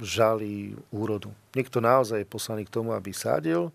žali 0.00 0.72
úrodu. 0.88 1.28
Niekto 1.52 1.84
naozaj 1.84 2.24
je 2.24 2.32
poslaný 2.32 2.64
k 2.64 2.72
tomu, 2.72 2.96
aby 2.96 3.12
sadil, 3.12 3.68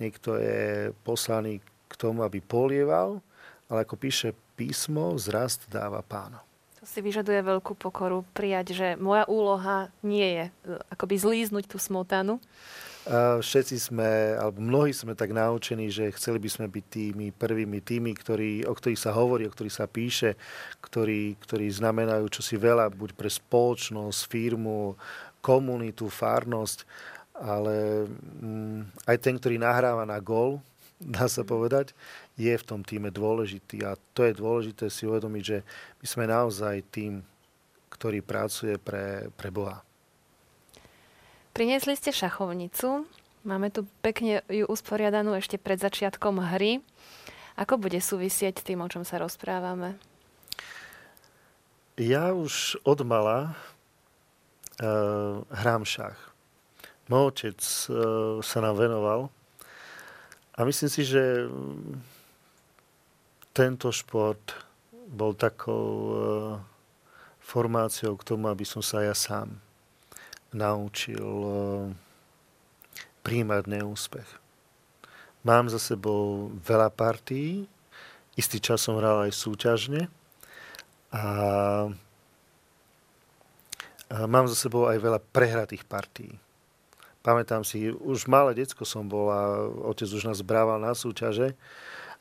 niekto 0.00 0.40
je 0.40 0.88
poslaný 1.04 1.60
k 1.60 1.94
tomu, 2.00 2.24
aby 2.24 2.40
polieval, 2.40 3.20
ale 3.68 3.84
ako 3.84 4.00
píše 4.00 4.32
písmo, 4.56 5.12
zrast 5.20 5.68
dáva 5.68 6.00
páno. 6.00 6.40
To 6.80 6.88
si 6.88 7.04
vyžaduje 7.04 7.44
veľkú 7.44 7.76
pokoru 7.76 8.24
prijať, 8.32 8.72
že 8.72 8.88
moja 8.96 9.28
úloha 9.28 9.92
nie 10.00 10.24
je 10.24 10.44
e, 10.48 10.50
akoby 10.88 11.20
zlíznuť 11.20 11.68
tú 11.68 11.76
smotanu, 11.76 12.40
všetci 13.40 13.76
sme, 13.80 14.36
alebo 14.36 14.60
mnohí 14.60 14.92
sme 14.92 15.16
tak 15.16 15.32
naučení, 15.32 15.88
že 15.88 16.12
chceli 16.12 16.36
by 16.36 16.48
sme 16.52 16.66
byť 16.68 16.84
tými 16.92 17.26
prvými, 17.32 17.80
tými, 17.80 18.12
ktorí, 18.12 18.68
o 18.68 18.76
ktorých 18.76 19.00
sa 19.00 19.16
hovorí, 19.16 19.48
o 19.48 19.52
ktorých 19.52 19.78
sa 19.80 19.88
píše, 19.88 20.36
ktorí, 20.84 21.40
ktorí 21.40 21.72
znamenajú 21.72 22.28
čosi 22.28 22.60
veľa, 22.60 22.92
buď 22.92 23.16
pre 23.16 23.32
spoločnosť, 23.32 24.20
firmu, 24.28 24.92
komunitu, 25.40 26.12
farnosť, 26.12 26.84
ale 27.40 28.04
mm, 28.44 29.08
aj 29.08 29.16
ten, 29.24 29.40
ktorý 29.40 29.56
nahráva 29.56 30.04
na 30.04 30.20
gol, 30.20 30.60
dá 31.00 31.24
sa 31.32 31.46
povedať, 31.48 31.96
je 32.36 32.52
v 32.52 32.66
tom 32.66 32.84
týme 32.84 33.08
dôležitý. 33.08 33.88
A 33.88 33.96
to 34.12 34.28
je 34.28 34.36
dôležité 34.36 34.92
si 34.92 35.08
uvedomiť, 35.08 35.42
že 35.42 35.58
my 36.04 36.06
sme 36.06 36.24
naozaj 36.28 36.84
tým, 36.92 37.24
ktorý 37.88 38.20
pracuje 38.20 38.76
pre, 38.76 39.32
pre 39.32 39.48
Boha. 39.48 39.87
Priniesli 41.58 41.98
ste 41.98 42.14
šachovnicu. 42.14 43.02
Máme 43.42 43.74
tu 43.74 43.82
pekne 43.98 44.46
ju 44.46 44.62
usporiadanú 44.70 45.34
ešte 45.34 45.58
pred 45.58 45.74
začiatkom 45.74 46.38
hry. 46.54 46.78
Ako 47.58 47.82
bude 47.82 47.98
súvisieť 47.98 48.62
tým, 48.62 48.78
o 48.78 48.86
čom 48.86 49.02
sa 49.02 49.18
rozprávame? 49.18 49.98
Ja 51.98 52.30
už 52.30 52.78
od 52.86 53.02
mala 53.02 53.58
uh, 54.78 55.42
hrám 55.50 55.82
šach. 55.82 56.14
Môj 57.10 57.34
otec 57.34 57.58
uh, 57.58 58.38
sa 58.38 58.62
nám 58.62 58.78
venoval 58.78 59.26
a 60.54 60.62
myslím 60.62 60.90
si, 60.94 61.02
že 61.02 61.42
mm, 61.42 61.98
tento 63.50 63.90
šport 63.90 64.54
bol 65.10 65.34
takou 65.34 65.90
uh, 65.90 66.14
formáciou 67.42 68.14
k 68.14 68.22
tomu, 68.30 68.46
aby 68.46 68.62
som 68.62 68.78
sa 68.78 69.02
ja 69.02 69.10
sám 69.10 69.58
naučil 70.52 71.24
uh, 71.24 71.88
príjmať 73.28 73.68
neúspech. 73.68 74.30
Mám 75.44 75.68
za 75.68 75.76
sebou 75.76 76.48
veľa 76.64 76.88
partí, 76.92 77.68
istý 78.38 78.62
čas 78.62 78.80
som 78.80 78.96
hral 78.96 79.26
aj 79.26 79.32
súťažne 79.34 80.06
a, 81.10 81.24
mám 84.28 84.46
za 84.46 84.54
sebou 84.54 84.86
aj 84.86 84.98
veľa 85.02 85.20
prehratých 85.34 85.82
partí. 85.84 86.38
Pamätám 87.20 87.66
si, 87.66 87.90
už 87.90 88.30
malé 88.30 88.54
decko 88.54 88.86
som 88.86 89.04
bol 89.04 89.28
a 89.28 89.66
otec 89.90 90.06
už 90.06 90.30
nás 90.30 90.40
brával 90.40 90.78
na 90.78 90.94
súťaže 90.94 91.58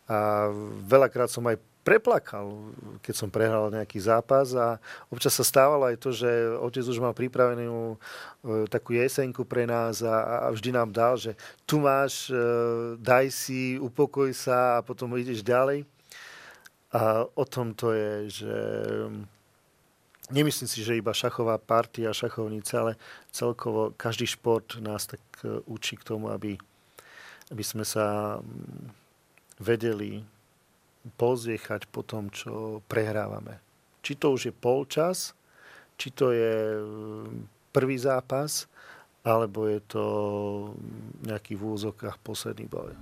a 0.09 0.49
veľakrát 0.83 1.29
som 1.29 1.45
aj 1.45 1.61
preplakal, 1.87 2.51
keď 2.99 3.15
som 3.15 3.31
prehral 3.31 3.71
nejaký 3.71 3.95
zápas 4.03 4.51
a 4.51 4.75
občas 5.07 5.31
sa 5.31 5.47
stávalo 5.47 5.87
aj 5.87 5.95
to, 6.03 6.11
že 6.11 6.27
otec 6.59 6.83
už 6.83 6.99
mal 6.99 7.15
pripravenú 7.15 7.95
e, 7.95 7.97
takú 8.67 8.91
jesenku 8.91 9.47
pre 9.47 9.63
nás 9.63 10.03
a, 10.03 10.43
a 10.43 10.47
vždy 10.51 10.75
nám 10.75 10.91
dal, 10.91 11.15
že 11.15 11.39
tu 11.63 11.79
máš, 11.79 12.27
e, 12.27 12.35
daj 12.99 13.31
si, 13.31 13.79
upokoj 13.79 14.27
sa 14.35 14.83
a 14.83 14.83
potom 14.83 15.15
ideš 15.15 15.39
ďalej. 15.39 15.87
A 16.91 17.23
o 17.23 17.45
tom 17.47 17.71
to 17.71 17.95
je, 17.95 18.43
že 18.43 18.55
nemyslím 20.27 20.67
si, 20.67 20.83
že 20.83 20.99
iba 20.99 21.15
šachová 21.15 21.55
partia, 21.55 22.11
šachovnica, 22.11 22.73
ale 22.83 22.93
celkovo 23.31 23.95
každý 23.95 24.27
šport 24.27 24.75
nás 24.83 25.07
tak 25.07 25.23
e, 25.39 25.63
učí 25.71 25.95
k 25.95 26.03
tomu, 26.03 26.35
aby, 26.35 26.59
aby 27.47 27.63
sme 27.63 27.87
sa 27.87 28.37
vedeli 29.55 30.27
pozviechať 31.15 31.87
po 31.87 32.03
tom, 32.03 32.27
čo 32.27 32.83
prehrávame. 32.85 33.63
Či 34.03 34.19
to 34.19 34.35
už 34.35 34.51
je 34.51 34.53
polčas, 34.53 35.37
či 35.95 36.11
to 36.13 36.31
je 36.35 36.77
mm, 36.77 37.71
prvý 37.71 37.97
zápas, 37.97 38.67
alebo 39.27 39.67
je 39.67 39.79
to 39.83 40.05
nejaký 41.27 41.59
v 41.59 41.63
úzokách 41.63 42.15
posledný 42.23 42.67
boj. 42.71 42.95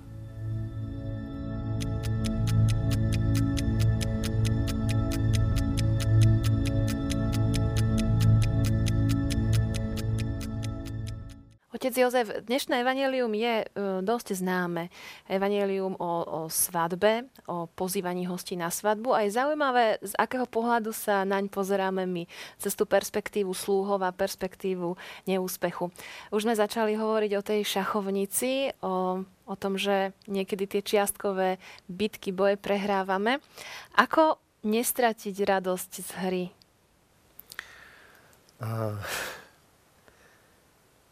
Otec 11.86 12.02
Jozef, 12.02 12.42
dnešné 12.50 12.82
evanelium 12.82 13.30
je 13.30 13.62
uh, 13.62 14.02
dosť 14.02 14.42
známe. 14.42 14.90
Evanelium 15.30 15.94
o, 15.94 16.12
o 16.26 16.40
svadbe, 16.50 17.30
o 17.46 17.70
pozývaní 17.70 18.26
hostí 18.26 18.58
na 18.58 18.74
svadbu 18.74 19.14
a 19.14 19.22
je 19.22 19.38
zaujímavé, 19.38 20.02
z 20.02 20.10
akého 20.18 20.50
pohľadu 20.50 20.90
sa 20.90 21.22
naň 21.22 21.46
pozeráme 21.46 22.02
my. 22.02 22.26
Cez 22.58 22.74
tú 22.74 22.90
perspektívu 22.90 23.54
slúhov 23.54 24.02
a 24.02 24.10
perspektívu 24.10 24.98
neúspechu. 25.30 25.94
Už 26.34 26.50
sme 26.50 26.58
začali 26.58 26.98
hovoriť 26.98 27.32
o 27.38 27.46
tej 27.46 27.62
šachovnici, 27.62 28.74
o, 28.82 29.22
o 29.22 29.54
tom, 29.54 29.78
že 29.78 30.10
niekedy 30.26 30.66
tie 30.66 30.82
čiastkové 30.82 31.62
bitky, 31.86 32.34
boje 32.34 32.58
prehrávame. 32.58 33.38
Ako 33.94 34.42
nestratiť 34.66 35.38
radosť 35.38 35.90
z 36.02 36.10
hry? 36.18 36.44
Uh 38.58 39.45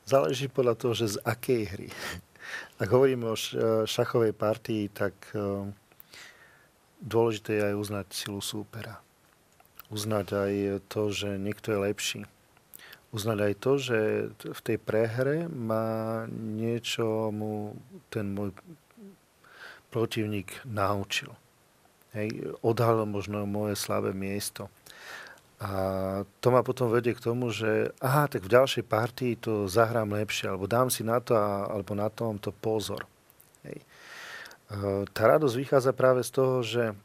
Záleží 0.04 0.52
podľa 0.52 0.76
toho, 0.76 0.92
že 0.92 1.16
z 1.16 1.22
akej 1.24 1.62
hry. 1.72 1.88
Ak 2.82 2.92
hovoríme 2.92 3.24
o 3.24 3.40
šachovej 3.88 4.36
partii, 4.36 4.92
tak 4.92 5.16
e, 5.32 5.72
dôležité 7.00 7.56
je 7.56 7.62
aj 7.72 7.74
uznať 7.80 8.06
silu 8.12 8.44
súpera. 8.44 9.00
Uznať 9.88 10.26
aj 10.36 10.52
to, 10.92 11.08
že 11.08 11.40
niekto 11.40 11.72
je 11.72 11.78
lepší. 11.78 12.20
Uznať 13.16 13.38
aj 13.40 13.54
to, 13.62 13.72
že 13.78 13.98
v 14.42 14.60
tej 14.60 14.78
prehre 14.80 15.46
má 15.48 16.26
niečo 16.28 17.30
mu 17.32 17.78
ten 18.12 18.34
môj 18.34 18.52
protivník 19.88 20.50
naučil. 20.66 21.30
Hej, 22.12 22.58
odhalil 22.60 23.06
možno 23.06 23.46
moje 23.46 23.78
slabé 23.78 24.10
miesto. 24.10 24.66
A 25.62 25.70
to 26.42 26.50
ma 26.50 26.66
potom 26.66 26.90
vedie 26.90 27.14
k 27.14 27.22
tomu, 27.22 27.54
že 27.54 27.94
aha, 28.02 28.26
tak 28.26 28.42
v 28.42 28.52
ďalšej 28.52 28.84
partii 28.84 29.38
to 29.38 29.70
zahrám 29.70 30.10
lepšie, 30.10 30.50
alebo 30.50 30.66
dám 30.66 30.90
si 30.90 31.06
na 31.06 31.22
to, 31.22 31.38
alebo 31.38 31.94
na 31.94 32.10
tomto 32.10 32.50
pozor. 32.50 33.06
Hej. 33.62 33.78
E, 33.78 33.84
tá 35.14 35.22
radosť 35.30 35.54
vychádza 35.54 35.92
práve 35.94 36.26
z 36.26 36.30
toho, 36.34 36.56
že 36.66 36.84
e, 36.90 36.96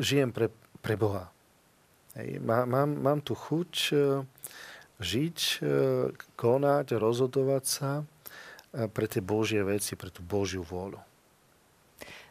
žijem 0.00 0.32
pre, 0.32 0.48
pre 0.80 0.96
Boha. 0.96 1.28
Hej. 2.16 2.40
Má, 2.40 2.64
mám, 2.64 2.90
mám 2.96 3.20
tu 3.20 3.36
chuť 3.36 3.72
e, 3.92 3.96
žiť, 5.00 5.64
konať, 6.36 6.86
rozhodovať 7.00 7.64
sa 7.64 8.04
pre 8.70 9.08
tie 9.08 9.24
Božie 9.24 9.64
veci, 9.64 9.96
pre 9.96 10.12
tú 10.12 10.20
Božiu 10.20 10.60
vôľu. 10.60 11.00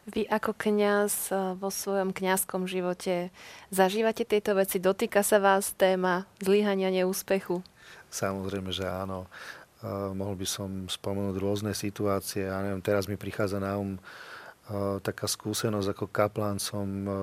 Vy 0.08 0.24
ako 0.30 0.56
kňaz 0.56 1.32
eh, 1.32 1.36
vo 1.60 1.68
svojom 1.68 2.16
kňazskom 2.16 2.64
živote 2.64 3.28
zažívate 3.68 4.24
tieto 4.24 4.56
veci? 4.56 4.80
Dotýka 4.80 5.20
sa 5.20 5.36
vás 5.36 5.76
téma 5.76 6.24
zlyhania 6.40 6.88
neúspechu? 6.88 7.60
Samozrejme, 8.08 8.72
že 8.72 8.88
áno. 8.88 9.28
Uh, 9.80 10.12
mohol 10.12 10.36
by 10.36 10.44
som 10.44 10.68
spomenúť 10.92 11.40
rôzne 11.40 11.72
situácie. 11.72 12.44
Ja 12.44 12.60
neviem, 12.60 12.84
teraz 12.84 13.08
mi 13.08 13.16
prichádza 13.16 13.56
na 13.56 13.80
um 13.80 13.96
uh, 13.96 15.00
taká 15.00 15.24
skúsenosť 15.24 15.96
ako 15.96 16.04
kaplán 16.12 16.60
som 16.60 16.84
uh, 17.08 17.14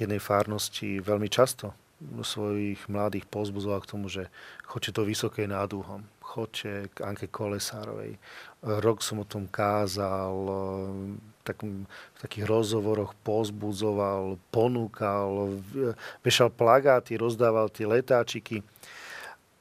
jednej 0.00 0.16
fárnosti 0.16 1.04
veľmi 1.04 1.28
často 1.28 1.76
svojich 2.24 2.88
mladých 2.88 3.28
pozbudzoval 3.28 3.84
k 3.84 3.90
tomu, 3.92 4.08
že 4.08 4.32
choďte 4.64 4.96
to 4.96 5.02
vysoké 5.04 5.44
nad 5.44 5.68
úhom, 5.68 6.00
choďte 6.24 6.88
k 6.96 7.04
Anke 7.04 7.28
Kolesárovej. 7.28 8.16
Rok 8.64 9.04
som 9.04 9.20
o 9.20 9.28
tom 9.28 9.44
kázal, 9.44 10.32
tak, 11.42 11.64
v 11.64 12.18
takých 12.20 12.44
rozhovoroch 12.46 13.16
pozbudzoval, 13.24 14.36
ponúkal, 14.52 15.58
vešal 16.20 16.52
plagáty, 16.52 17.16
rozdával 17.16 17.72
tie 17.72 17.88
letáčiky 17.88 18.62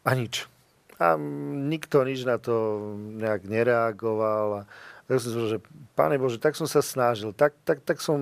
a 0.03 0.13
nič. 0.15 0.45
A 0.99 1.15
nikto 1.71 2.03
nič 2.03 2.27
na 2.27 2.35
to 2.35 2.83
nejak 3.15 3.47
nereagoval. 3.47 4.67
Tak 5.07 5.25
som 5.25 5.47
že 5.47 5.57
Pane 5.97 6.15
Bože, 6.21 6.37
tak 6.37 6.53
som 6.55 6.69
sa 6.69 6.79
snažil, 6.85 7.33
tak, 7.33 7.57
tak, 7.67 7.83
tak 7.83 7.97
som 7.99 8.19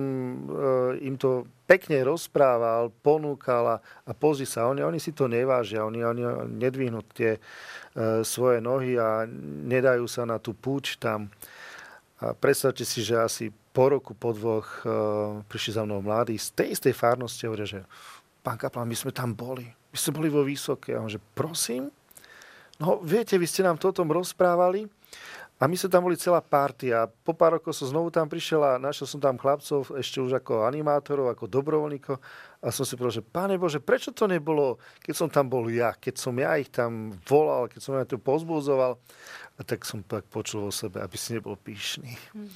uh, 0.48 0.96
im 0.98 1.14
to 1.14 1.46
pekne 1.68 2.00
rozprával, 2.00 2.90
ponúkal 3.04 3.76
a, 3.76 3.76
a 4.02 4.10
pozri 4.16 4.48
sa, 4.48 4.66
oni, 4.66 4.82
oni 4.82 4.96
si 4.98 5.12
to 5.12 5.28
nevážia, 5.28 5.84
oni, 5.84 6.00
oni 6.00 6.22
nedvihnú 6.58 7.04
tie 7.12 7.36
uh, 7.36 8.24
svoje 8.26 8.64
nohy 8.64 8.96
a 8.96 9.28
nedajú 9.68 10.08
sa 10.08 10.24
na 10.24 10.40
tú 10.40 10.56
púč 10.56 10.98
tam. 10.98 11.28
A 12.18 12.34
predstavte 12.34 12.82
si, 12.82 13.06
že 13.06 13.14
asi 13.14 13.54
po 13.70 13.94
roku, 13.94 14.10
po 14.10 14.34
dvoch 14.34 14.66
uh, 14.82 15.38
prišli 15.46 15.78
za 15.78 15.86
mnou 15.86 16.02
mladí 16.02 16.34
z 16.34 16.50
tej 16.50 16.68
istej 16.74 16.94
farnosti 16.94 17.46
a 17.46 17.48
hovoria, 17.54 17.78
že 17.78 17.80
pán 18.42 18.58
Kaplan, 18.58 18.90
my 18.90 18.96
sme 18.98 19.14
tam 19.14 19.38
boli. 19.38 19.70
My 19.94 19.96
sme 19.96 20.18
boli 20.18 20.28
vo 20.28 20.42
Vysoké. 20.42 20.98
A 20.98 21.02
on 21.02 21.06
že, 21.06 21.22
prosím? 21.22 21.94
No, 22.82 22.98
viete, 22.98 23.38
vy 23.38 23.46
ste 23.46 23.62
nám 23.62 23.78
to 23.78 23.90
o 23.90 23.96
tom 23.96 24.10
rozprávali. 24.10 24.90
A 25.58 25.66
my 25.66 25.74
sme 25.74 25.90
tam 25.90 26.06
boli 26.06 26.14
celá 26.14 26.38
partia. 26.38 27.10
Po 27.26 27.34
pár 27.34 27.58
rokov 27.58 27.74
som 27.74 27.90
znovu 27.90 28.14
tam 28.14 28.30
prišiel 28.30 28.62
a 28.62 28.78
našiel 28.78 29.10
som 29.10 29.18
tam 29.18 29.34
chlapcov 29.34 29.90
ešte 29.98 30.22
už 30.22 30.38
ako 30.38 30.62
animátorov, 30.62 31.34
ako 31.34 31.50
dobrovoľníkov. 31.50 32.14
A 32.62 32.70
som 32.70 32.86
si 32.86 32.94
povedal, 32.94 33.18
že 33.18 33.26
páne 33.26 33.58
Bože, 33.58 33.82
prečo 33.82 34.14
to 34.14 34.30
nebolo, 34.30 34.78
keď 35.02 35.14
som 35.18 35.26
tam 35.26 35.50
bol 35.50 35.66
ja, 35.66 35.98
keď 35.98 36.14
som 36.14 36.34
ja 36.38 36.54
ich 36.62 36.70
tam 36.70 37.10
volal, 37.26 37.66
keď 37.66 37.80
som 37.82 37.98
ja 37.98 38.06
to 38.06 38.22
pozbudzoval. 38.22 39.02
A 39.58 39.66
tak 39.66 39.82
som 39.82 40.06
tak 40.06 40.30
počul 40.30 40.70
o 40.70 40.72
sebe, 40.72 41.02
aby 41.02 41.18
si 41.18 41.34
nebol 41.34 41.58
píšný. 41.58 42.14
Mm. 42.30 42.50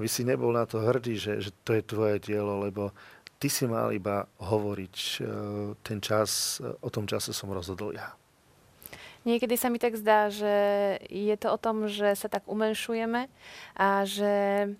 Aby 0.00 0.08
si 0.08 0.24
nebol 0.24 0.56
na 0.56 0.64
to 0.64 0.80
hrdý, 0.80 1.20
že, 1.20 1.44
že 1.44 1.50
to 1.62 1.76
je 1.76 1.84
tvoje 1.84 2.16
dielo, 2.24 2.64
lebo 2.64 2.96
ty 3.36 3.52
si 3.52 3.68
mal 3.68 3.92
iba 3.92 4.24
hovoriť 4.40 4.96
e, 4.96 5.16
ten 5.84 6.00
čas, 6.00 6.60
e, 6.64 6.72
o 6.80 6.88
tom 6.88 7.04
čase 7.04 7.36
som 7.36 7.52
rozhodol 7.52 7.92
ja. 7.92 8.16
Niekedy 9.26 9.58
sa 9.58 9.68
mi 9.68 9.82
tak 9.82 9.98
zdá, 9.98 10.30
že 10.30 10.54
je 11.10 11.34
to 11.34 11.50
o 11.50 11.58
tom, 11.58 11.90
že 11.90 12.14
sa 12.14 12.30
tak 12.30 12.46
umenšujeme 12.46 13.26
a 13.74 13.88
že, 14.06 14.70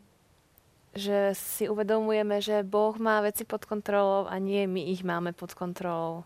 že 0.95 1.35
si 1.35 1.67
uvedomujeme, 1.67 2.39
že 2.39 2.63
Boh 2.63 2.95
má 2.95 3.19
veci 3.27 3.43
pod 3.43 3.67
kontrolou 3.67 4.31
a 4.31 4.39
nie 4.39 4.71
my 4.71 4.87
ich 4.87 5.03
máme 5.03 5.35
pod 5.35 5.51
kontrolou. 5.59 6.23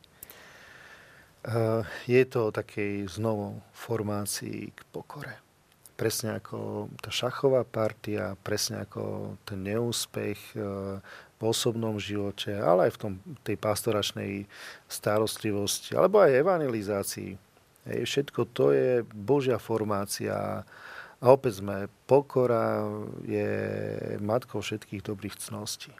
Je 2.04 2.22
to 2.28 2.48
o 2.48 2.54
takej 2.54 3.08
znovu 3.08 3.60
formácii 3.72 4.72
k 4.76 4.80
pokore. 4.92 5.40
Presne 5.96 6.40
ako 6.40 6.88
tá 7.00 7.12
šachová 7.12 7.64
partia, 7.64 8.32
presne 8.40 8.84
ako 8.88 9.36
ten 9.44 9.60
neúspech 9.64 10.56
v 11.40 11.42
osobnom 11.44 11.96
živote, 12.00 12.52
ale 12.56 12.88
aj 12.88 12.92
v 12.96 13.00
tom, 13.00 13.12
tej 13.44 13.56
pastoračnej 13.56 14.44
starostlivosti, 14.88 15.96
alebo 15.96 16.20
aj 16.20 16.40
evangelizácii. 16.40 17.32
Hej, 17.88 18.00
všetko 18.04 18.40
to 18.52 18.76
je 18.76 19.04
Božia 19.08 19.56
formácia 19.56 20.64
a 21.20 21.24
opäť 21.28 21.60
sme, 21.64 21.88
pokora 22.08 22.84
je 23.24 23.48
matkou 24.20 24.60
všetkých 24.60 25.04
dobrých 25.04 25.36
cností. 25.36 25.92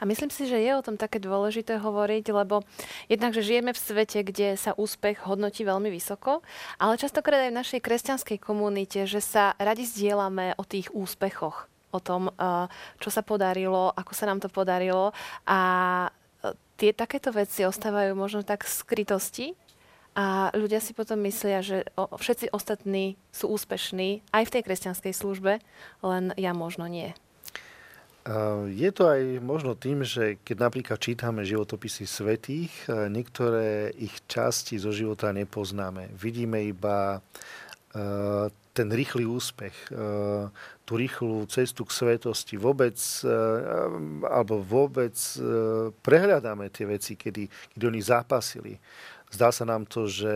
A 0.00 0.02
myslím 0.04 0.28
si, 0.28 0.44
že 0.44 0.60
je 0.60 0.72
o 0.76 0.84
tom 0.84 1.00
také 1.00 1.16
dôležité 1.16 1.80
hovoriť, 1.80 2.24
lebo 2.32 2.60
jednak, 3.08 3.32
že 3.32 3.46
žijeme 3.46 3.72
v 3.72 3.80
svete, 3.80 4.20
kde 4.20 4.54
sa 4.60 4.76
úspech 4.76 5.24
hodnotí 5.24 5.64
veľmi 5.64 5.88
vysoko, 5.88 6.44
ale 6.76 7.00
častokrát 7.00 7.48
aj 7.48 7.50
v 7.52 7.60
našej 7.60 7.80
kresťanskej 7.80 8.38
komunite, 8.42 9.08
že 9.08 9.24
sa 9.24 9.56
radi 9.56 9.88
zdieľame 9.88 10.60
o 10.60 10.64
tých 10.68 10.92
úspechoch, 10.92 11.68
o 11.92 12.00
tom, 12.00 12.28
eh, 12.28 12.68
čo 13.00 13.08
sa 13.08 13.24
podarilo, 13.24 13.92
ako 13.96 14.12
sa 14.12 14.28
nám 14.28 14.44
to 14.44 14.52
podarilo 14.52 15.16
a 15.48 15.60
eh, 16.08 16.52
tie 16.76 16.92
takéto 16.92 17.32
veci 17.32 17.64
ostávajú 17.64 18.12
možno 18.12 18.44
tak 18.44 18.68
v 18.68 18.72
skrytosti 18.72 19.46
a 20.12 20.52
ľudia 20.52 20.76
si 20.84 20.92
potom 20.92 21.24
myslia, 21.24 21.64
že 21.64 21.88
všetci 21.96 22.52
ostatní 22.52 23.16
sú 23.32 23.48
úspešní 23.48 24.20
aj 24.28 24.44
v 24.44 24.52
tej 24.52 24.62
kresťanskej 24.68 25.12
službe, 25.16 25.64
len 26.04 26.24
ja 26.36 26.52
možno 26.52 26.84
nie. 26.84 27.16
Je 28.70 28.90
to 28.94 29.10
aj 29.10 29.42
možno 29.42 29.74
tým, 29.74 30.06
že 30.06 30.38
keď 30.46 30.70
napríklad 30.70 30.98
čítame 31.02 31.42
životopisy 31.42 32.06
svetých, 32.06 32.70
niektoré 33.10 33.90
ich 33.98 34.14
časti 34.30 34.78
zo 34.78 34.94
života 34.94 35.34
nepoznáme. 35.34 36.06
Vidíme 36.14 36.62
iba 36.62 37.18
ten 38.72 38.88
rýchly 38.94 39.26
úspech, 39.26 39.74
tú 40.86 40.92
rýchlu 40.94 41.50
cestu 41.50 41.82
k 41.82 41.90
svetosti. 41.90 42.54
Vôbec, 42.62 42.94
alebo 44.22 44.62
vôbec 44.62 45.18
prehľadáme 46.06 46.70
tie 46.70 46.86
veci, 46.86 47.18
kedy, 47.18 47.50
kedy 47.74 47.84
oni 47.90 48.00
zápasili. 48.06 48.78
Zdá 49.34 49.50
sa 49.50 49.66
nám 49.66 49.82
to, 49.90 50.06
že 50.06 50.30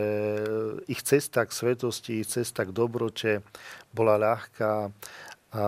ich 0.91 0.99
cesta 1.07 1.47
k 1.47 1.55
svetosti, 1.55 2.19
ich 2.19 2.27
cesta 2.27 2.67
k 2.67 2.75
dobrote 2.75 3.47
bola 3.95 4.19
ľahká 4.19 4.91
a 5.55 5.65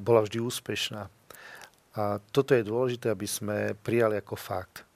bola 0.00 0.24
vždy 0.24 0.40
úspešná. 0.40 1.19
A 2.00 2.16
toto 2.32 2.56
je 2.56 2.64
dôležité, 2.64 3.12
aby 3.12 3.28
sme 3.28 3.76
prijali 3.84 4.16
ako 4.16 4.40
fakt. 4.40 4.88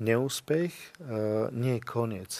Neúspech 0.00 0.72
e, 0.72 0.86
nie 1.52 1.76
je 1.76 1.82
koniec. 1.84 2.32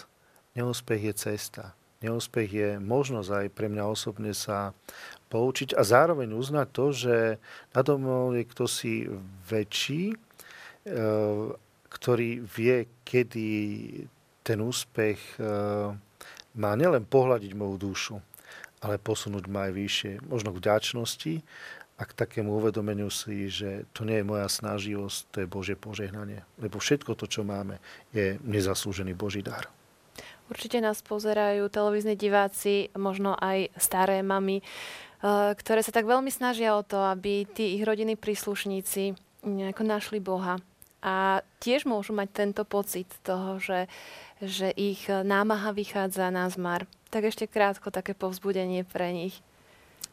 Neúspech 0.57 1.13
je 1.13 1.15
cesta. 1.17 1.65
Neúspech 2.01 2.49
je 2.49 2.71
možnosť 2.81 3.31
aj 3.33 3.47
pre 3.53 3.69
mňa 3.69 3.85
osobne 3.89 4.33
sa 4.33 4.73
poučiť 5.29 5.77
a 5.77 5.83
zároveň 5.85 6.33
uznať 6.33 6.69
to, 6.73 6.87
že 6.93 7.17
na 7.73 7.83
tom 7.85 8.05
je 8.33 8.45
kto 8.45 8.65
si 8.69 9.09
väčší, 9.49 10.13
e, 10.13 10.17
ktorý 11.89 12.31
vie, 12.45 12.89
kedy 13.05 13.49
ten 14.45 14.59
úspech 14.61 15.19
e, 15.37 15.41
má 16.57 16.73
nielen 16.77 17.05
pohľadiť 17.05 17.53
moju 17.53 17.77
dušu, 17.77 18.17
ale 18.81 19.01
posunúť 19.01 19.45
ma 19.49 19.69
aj 19.69 19.73
vyššie, 19.77 20.13
možno 20.29 20.53
k 20.57 20.61
vďačnosti 20.61 21.35
a 21.97 22.03
k 22.05 22.13
takému 22.13 22.61
uvedomeniu 22.61 23.09
si, 23.09 23.49
že 23.49 23.89
to 23.97 24.05
nie 24.05 24.21
je 24.21 24.29
moja 24.29 24.49
snaživosť, 24.53 25.19
to 25.33 25.37
je 25.41 25.49
Božie 25.49 25.77
požehnanie. 25.81 26.45
Lebo 26.61 26.77
všetko 26.77 27.17
to, 27.17 27.25
čo 27.25 27.41
máme, 27.41 27.81
je 28.13 28.37
nezaslúžený 28.45 29.17
Boží 29.17 29.41
dar. 29.41 29.73
Určite 30.47 30.79
nás 30.79 31.03
pozerajú 31.03 31.67
televízni 31.73 32.15
diváci, 32.15 32.93
možno 32.95 33.35
aj 33.35 33.73
staré 33.81 34.21
mamy, 34.21 34.61
eh, 34.61 35.57
ktoré 35.57 35.81
sa 35.81 35.91
tak 35.91 36.05
veľmi 36.05 36.29
snažia 36.29 36.77
o 36.77 36.87
to, 36.87 37.01
aby 37.01 37.49
tí 37.49 37.81
ich 37.81 37.83
rodiny 37.83 38.15
príslušníci 38.15 39.17
nejako 39.43 39.83
našli 39.83 40.21
Boha. 40.21 40.61
A 41.01 41.41
tiež 41.63 41.87
môžu 41.87 42.13
mať 42.13 42.29
tento 42.35 42.63
pocit 42.67 43.07
toho, 43.23 43.63
že, 43.63 43.87
že 44.43 44.75
ich 44.75 45.07
námaha 45.07 45.71
vychádza 45.71 46.35
na 46.35 46.51
zmar. 46.51 46.91
Tak 47.15 47.31
ešte 47.31 47.47
krátko 47.47 47.95
také 47.95 48.11
povzbudenie 48.11 48.83
pre 48.83 49.15
nich. 49.15 49.46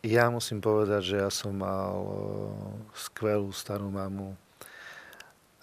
Ja 0.04 0.28
musím 0.28 0.60
povedať, 0.60 1.16
že 1.16 1.18
ja 1.24 1.32
som 1.32 1.56
mal 1.56 1.96
skvelú 2.92 3.56
starú 3.56 3.88
mamu, 3.88 4.36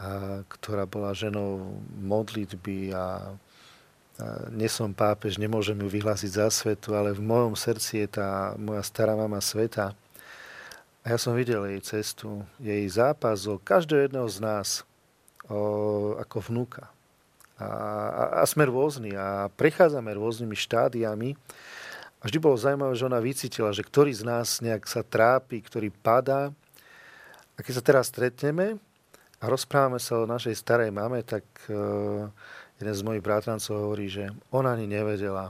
a, 0.01 0.41
ktorá 0.49 0.89
bola 0.89 1.13
ženou 1.13 1.77
modlitby 2.01 2.89
a, 2.97 3.37
a 3.37 4.27
nie 4.49 4.65
som 4.73 4.97
pápež, 4.97 5.37
nemôžem 5.37 5.77
ju 5.77 5.93
vyhlásiť 5.93 6.41
za 6.41 6.49
svetu, 6.49 6.97
ale 6.97 7.13
v 7.13 7.21
mojom 7.21 7.53
srdci 7.53 8.09
je 8.09 8.17
tá 8.17 8.57
moja 8.57 8.81
stará 8.81 9.13
mama 9.13 9.45
sveta. 9.45 9.93
A 11.05 11.07
ja 11.13 11.21
som 11.21 11.37
videl 11.37 11.61
jej 11.77 11.85
cestu, 11.85 12.41
jej 12.57 12.89
zápas 12.89 13.45
o 13.45 13.61
každého 13.61 14.09
jedného 14.09 14.29
z 14.33 14.41
nás 14.41 14.69
o, 15.53 16.17
ako 16.17 16.49
vnúka. 16.49 16.89
A, 17.61 17.69
a, 18.09 18.23
a 18.41 18.43
sme 18.49 18.65
rôzni 18.65 19.13
a 19.13 19.53
prechádzame 19.53 20.17
rôznymi 20.17 20.57
štádiami 20.57 21.37
a 22.21 22.29
vždy 22.29 22.37
bolo 22.37 22.61
zaujímavé, 22.61 22.93
že 22.93 23.09
ona 23.09 23.17
vycítila, 23.17 23.73
že 23.73 23.81
ktorý 23.81 24.13
z 24.13 24.23
nás 24.29 24.61
nejak 24.61 24.85
sa 24.85 25.01
trápi, 25.01 25.65
ktorý 25.65 25.89
padá. 25.89 26.53
A 27.57 27.59
keď 27.65 27.81
sa 27.81 27.85
teraz 27.85 28.13
stretneme 28.13 28.77
a 29.41 29.45
rozprávame 29.49 29.97
sa 29.97 30.21
o 30.21 30.29
našej 30.29 30.53
starej 30.53 30.93
mame, 30.93 31.25
tak 31.25 31.45
uh, 31.73 32.29
jeden 32.77 32.95
z 32.97 33.05
mojich 33.05 33.25
bratrancov 33.25 33.73
hovorí, 33.73 34.13
že 34.13 34.29
ona 34.53 34.77
ani 34.77 34.85
nevedela, 34.85 35.49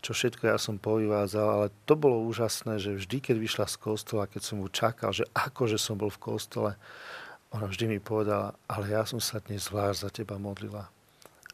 čo 0.00 0.16
všetko 0.16 0.48
ja 0.48 0.56
som 0.56 0.80
povyvádzal, 0.80 1.46
ale 1.48 1.66
to 1.84 1.92
bolo 2.00 2.24
úžasné, 2.24 2.80
že 2.80 2.96
vždy, 2.96 3.20
keď 3.20 3.36
vyšla 3.36 3.66
z 3.68 3.76
kostola, 3.76 4.24
keď 4.24 4.40
som 4.40 4.56
ju 4.64 4.68
čakal, 4.72 5.12
že 5.12 5.28
akože 5.36 5.76
som 5.76 6.00
bol 6.00 6.08
v 6.08 6.20
kostole, 6.20 6.70
ona 7.52 7.68
vždy 7.68 7.84
mi 7.92 7.98
povedala, 8.00 8.56
ale 8.64 8.88
ja 8.88 9.04
som 9.04 9.20
sa 9.20 9.36
dnes 9.44 9.68
zvlášť 9.68 10.00
za 10.00 10.10
teba 10.12 10.40
modlila. 10.40 10.88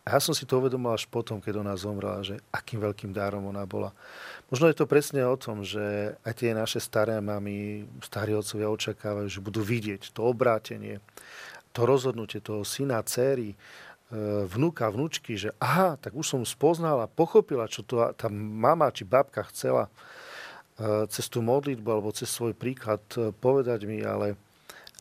A 0.07 0.15
ja 0.15 0.21
som 0.23 0.31
si 0.31 0.47
to 0.47 0.63
uvedomil 0.63 0.95
až 0.95 1.11
potom, 1.11 1.43
keď 1.43 1.67
ona 1.67 1.75
zomrela, 1.75 2.23
že 2.23 2.39
akým 2.55 2.79
veľkým 2.79 3.11
dárom 3.11 3.43
ona 3.51 3.67
bola. 3.67 3.91
Možno 4.47 4.71
je 4.71 4.79
to 4.79 4.87
presne 4.87 5.19
o 5.27 5.35
tom, 5.35 5.67
že 5.67 6.15
aj 6.23 6.33
tie 6.39 6.55
naše 6.55 6.79
staré 6.79 7.19
mamy, 7.19 7.83
starí 8.07 8.31
otcovia 8.31 8.71
očakávajú, 8.71 9.27
že 9.27 9.43
budú 9.43 9.67
vidieť 9.67 10.15
to 10.15 10.23
obrátenie, 10.23 11.03
to 11.75 11.83
rozhodnutie 11.83 12.39
toho 12.39 12.63
syna, 12.63 13.03
céry, 13.03 13.51
e, 13.51 13.57
vnúka, 14.47 14.87
vnúčky, 14.95 15.35
že 15.35 15.51
aha, 15.59 15.99
tak 15.99 16.15
už 16.15 16.39
som 16.39 16.47
spoznala, 16.47 17.11
pochopila, 17.11 17.67
čo 17.67 17.83
to 17.83 17.99
tá 18.15 18.31
mama 18.31 18.95
či 18.95 19.03
babka 19.03 19.43
chcela 19.51 19.91
e, 20.79 21.11
cez 21.11 21.27
tú 21.27 21.43
modlitbu 21.43 21.89
alebo 21.91 22.15
cez 22.15 22.31
svoj 22.31 22.55
príklad 22.55 23.03
e, 23.19 23.35
povedať 23.35 23.83
mi, 23.91 24.07
ale 24.07 24.39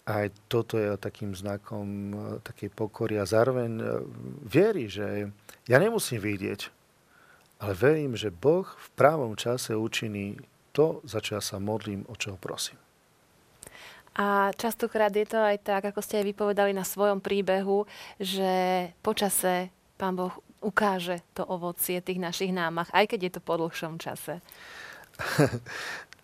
aj 0.05 0.29
toto 0.45 0.77
je 0.77 0.93
takým 1.01 1.33
znakom 1.33 2.13
takej 2.45 2.69
pokory 2.69 3.17
a 3.17 3.25
zároveň 3.25 4.05
viery, 4.45 4.85
že 4.85 5.33
ja 5.65 5.77
nemusím 5.81 6.21
vidieť, 6.21 6.69
ale 7.57 7.73
verím, 7.73 8.13
že 8.13 8.29
Boh 8.29 8.69
v 8.69 8.87
právom 8.93 9.33
čase 9.33 9.73
učiní 9.73 10.37
to, 10.75 11.01
za 11.07 11.23
čo 11.23 11.39
ja 11.39 11.41
sa 11.41 11.57
modlím, 11.57 12.05
o 12.05 12.13
čo 12.13 12.35
ho 12.35 12.37
prosím. 12.37 12.77
A 14.15 14.53
častokrát 14.55 15.11
je 15.11 15.27
to 15.27 15.41
aj 15.41 15.59
tak, 15.59 15.83
ako 15.91 15.99
ste 15.99 16.23
aj 16.23 16.29
vypovedali 16.31 16.71
na 16.71 16.87
svojom 16.87 17.19
príbehu, 17.19 17.83
že 18.15 18.87
počase 19.03 19.73
Pán 19.99 20.15
Boh 20.15 20.31
ukáže 20.63 21.19
to 21.35 21.43
ovocie 21.43 21.99
tých 21.99 22.23
našich 22.23 22.55
námach, 22.55 22.87
aj 22.95 23.11
keď 23.11 23.19
je 23.27 23.31
to 23.35 23.41
po 23.43 23.59
dlhšom 23.59 23.99
čase. 23.99 24.39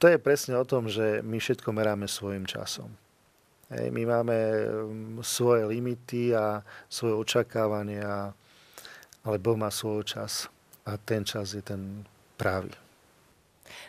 to 0.00 0.04
je 0.08 0.16
presne 0.16 0.56
o 0.56 0.64
tom, 0.64 0.88
že 0.88 1.20
my 1.20 1.36
všetko 1.36 1.68
meráme 1.76 2.08
svojim 2.08 2.48
časom. 2.48 2.88
Hej, 3.68 3.92
my 3.94 4.02
máme 4.02 4.36
mm, 4.36 5.22
svoje 5.22 5.62
limity 5.62 6.34
a 6.34 6.64
svoje 6.90 7.14
očakávania 7.14 8.34
ale 9.24 9.36
Boh 9.36 9.56
má 9.56 9.68
svoj 9.68 10.04
čas 10.04 10.48
a 10.88 10.96
ten 10.96 11.24
čas 11.24 11.52
je 11.52 11.60
ten 11.60 12.04
právý. 12.40 12.72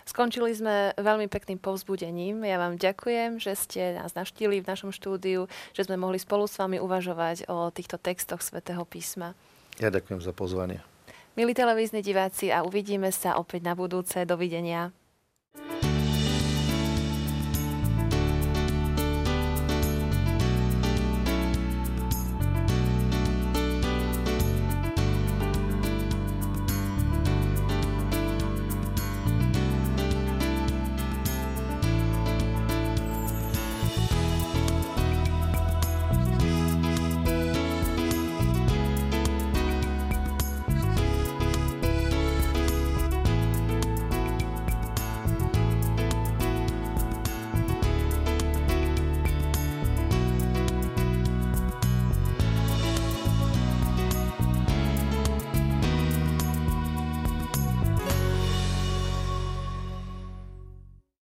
Skončili 0.05 0.53
sme 0.53 0.93
veľmi 0.93 1.25
pekným 1.25 1.57
povzbudením. 1.57 2.45
Ja 2.45 2.61
vám 2.61 2.77
ďakujem, 2.77 3.41
že 3.41 3.57
ste 3.57 3.97
nás 3.97 4.13
navštívili 4.13 4.61
v 4.61 4.69
našom 4.69 4.93
štúdiu, 4.93 5.49
že 5.73 5.87
sme 5.87 5.97
mohli 5.97 6.21
spolu 6.21 6.45
s 6.45 6.59
vami 6.59 6.77
uvažovať 6.77 7.49
o 7.49 7.73
týchto 7.73 7.97
textoch 7.97 8.45
svätého 8.45 8.83
písma. 8.85 9.33
Ja 9.81 9.89
ďakujem 9.89 10.21
za 10.21 10.35
pozvanie. 10.35 10.83
Milí 11.33 11.55
televízni 11.55 12.03
diváci 12.03 12.51
a 12.51 12.61
uvidíme 12.61 13.09
sa 13.09 13.39
opäť 13.39 13.63
na 13.65 13.73
budúce. 13.73 14.19
Dovidenia. 14.27 14.91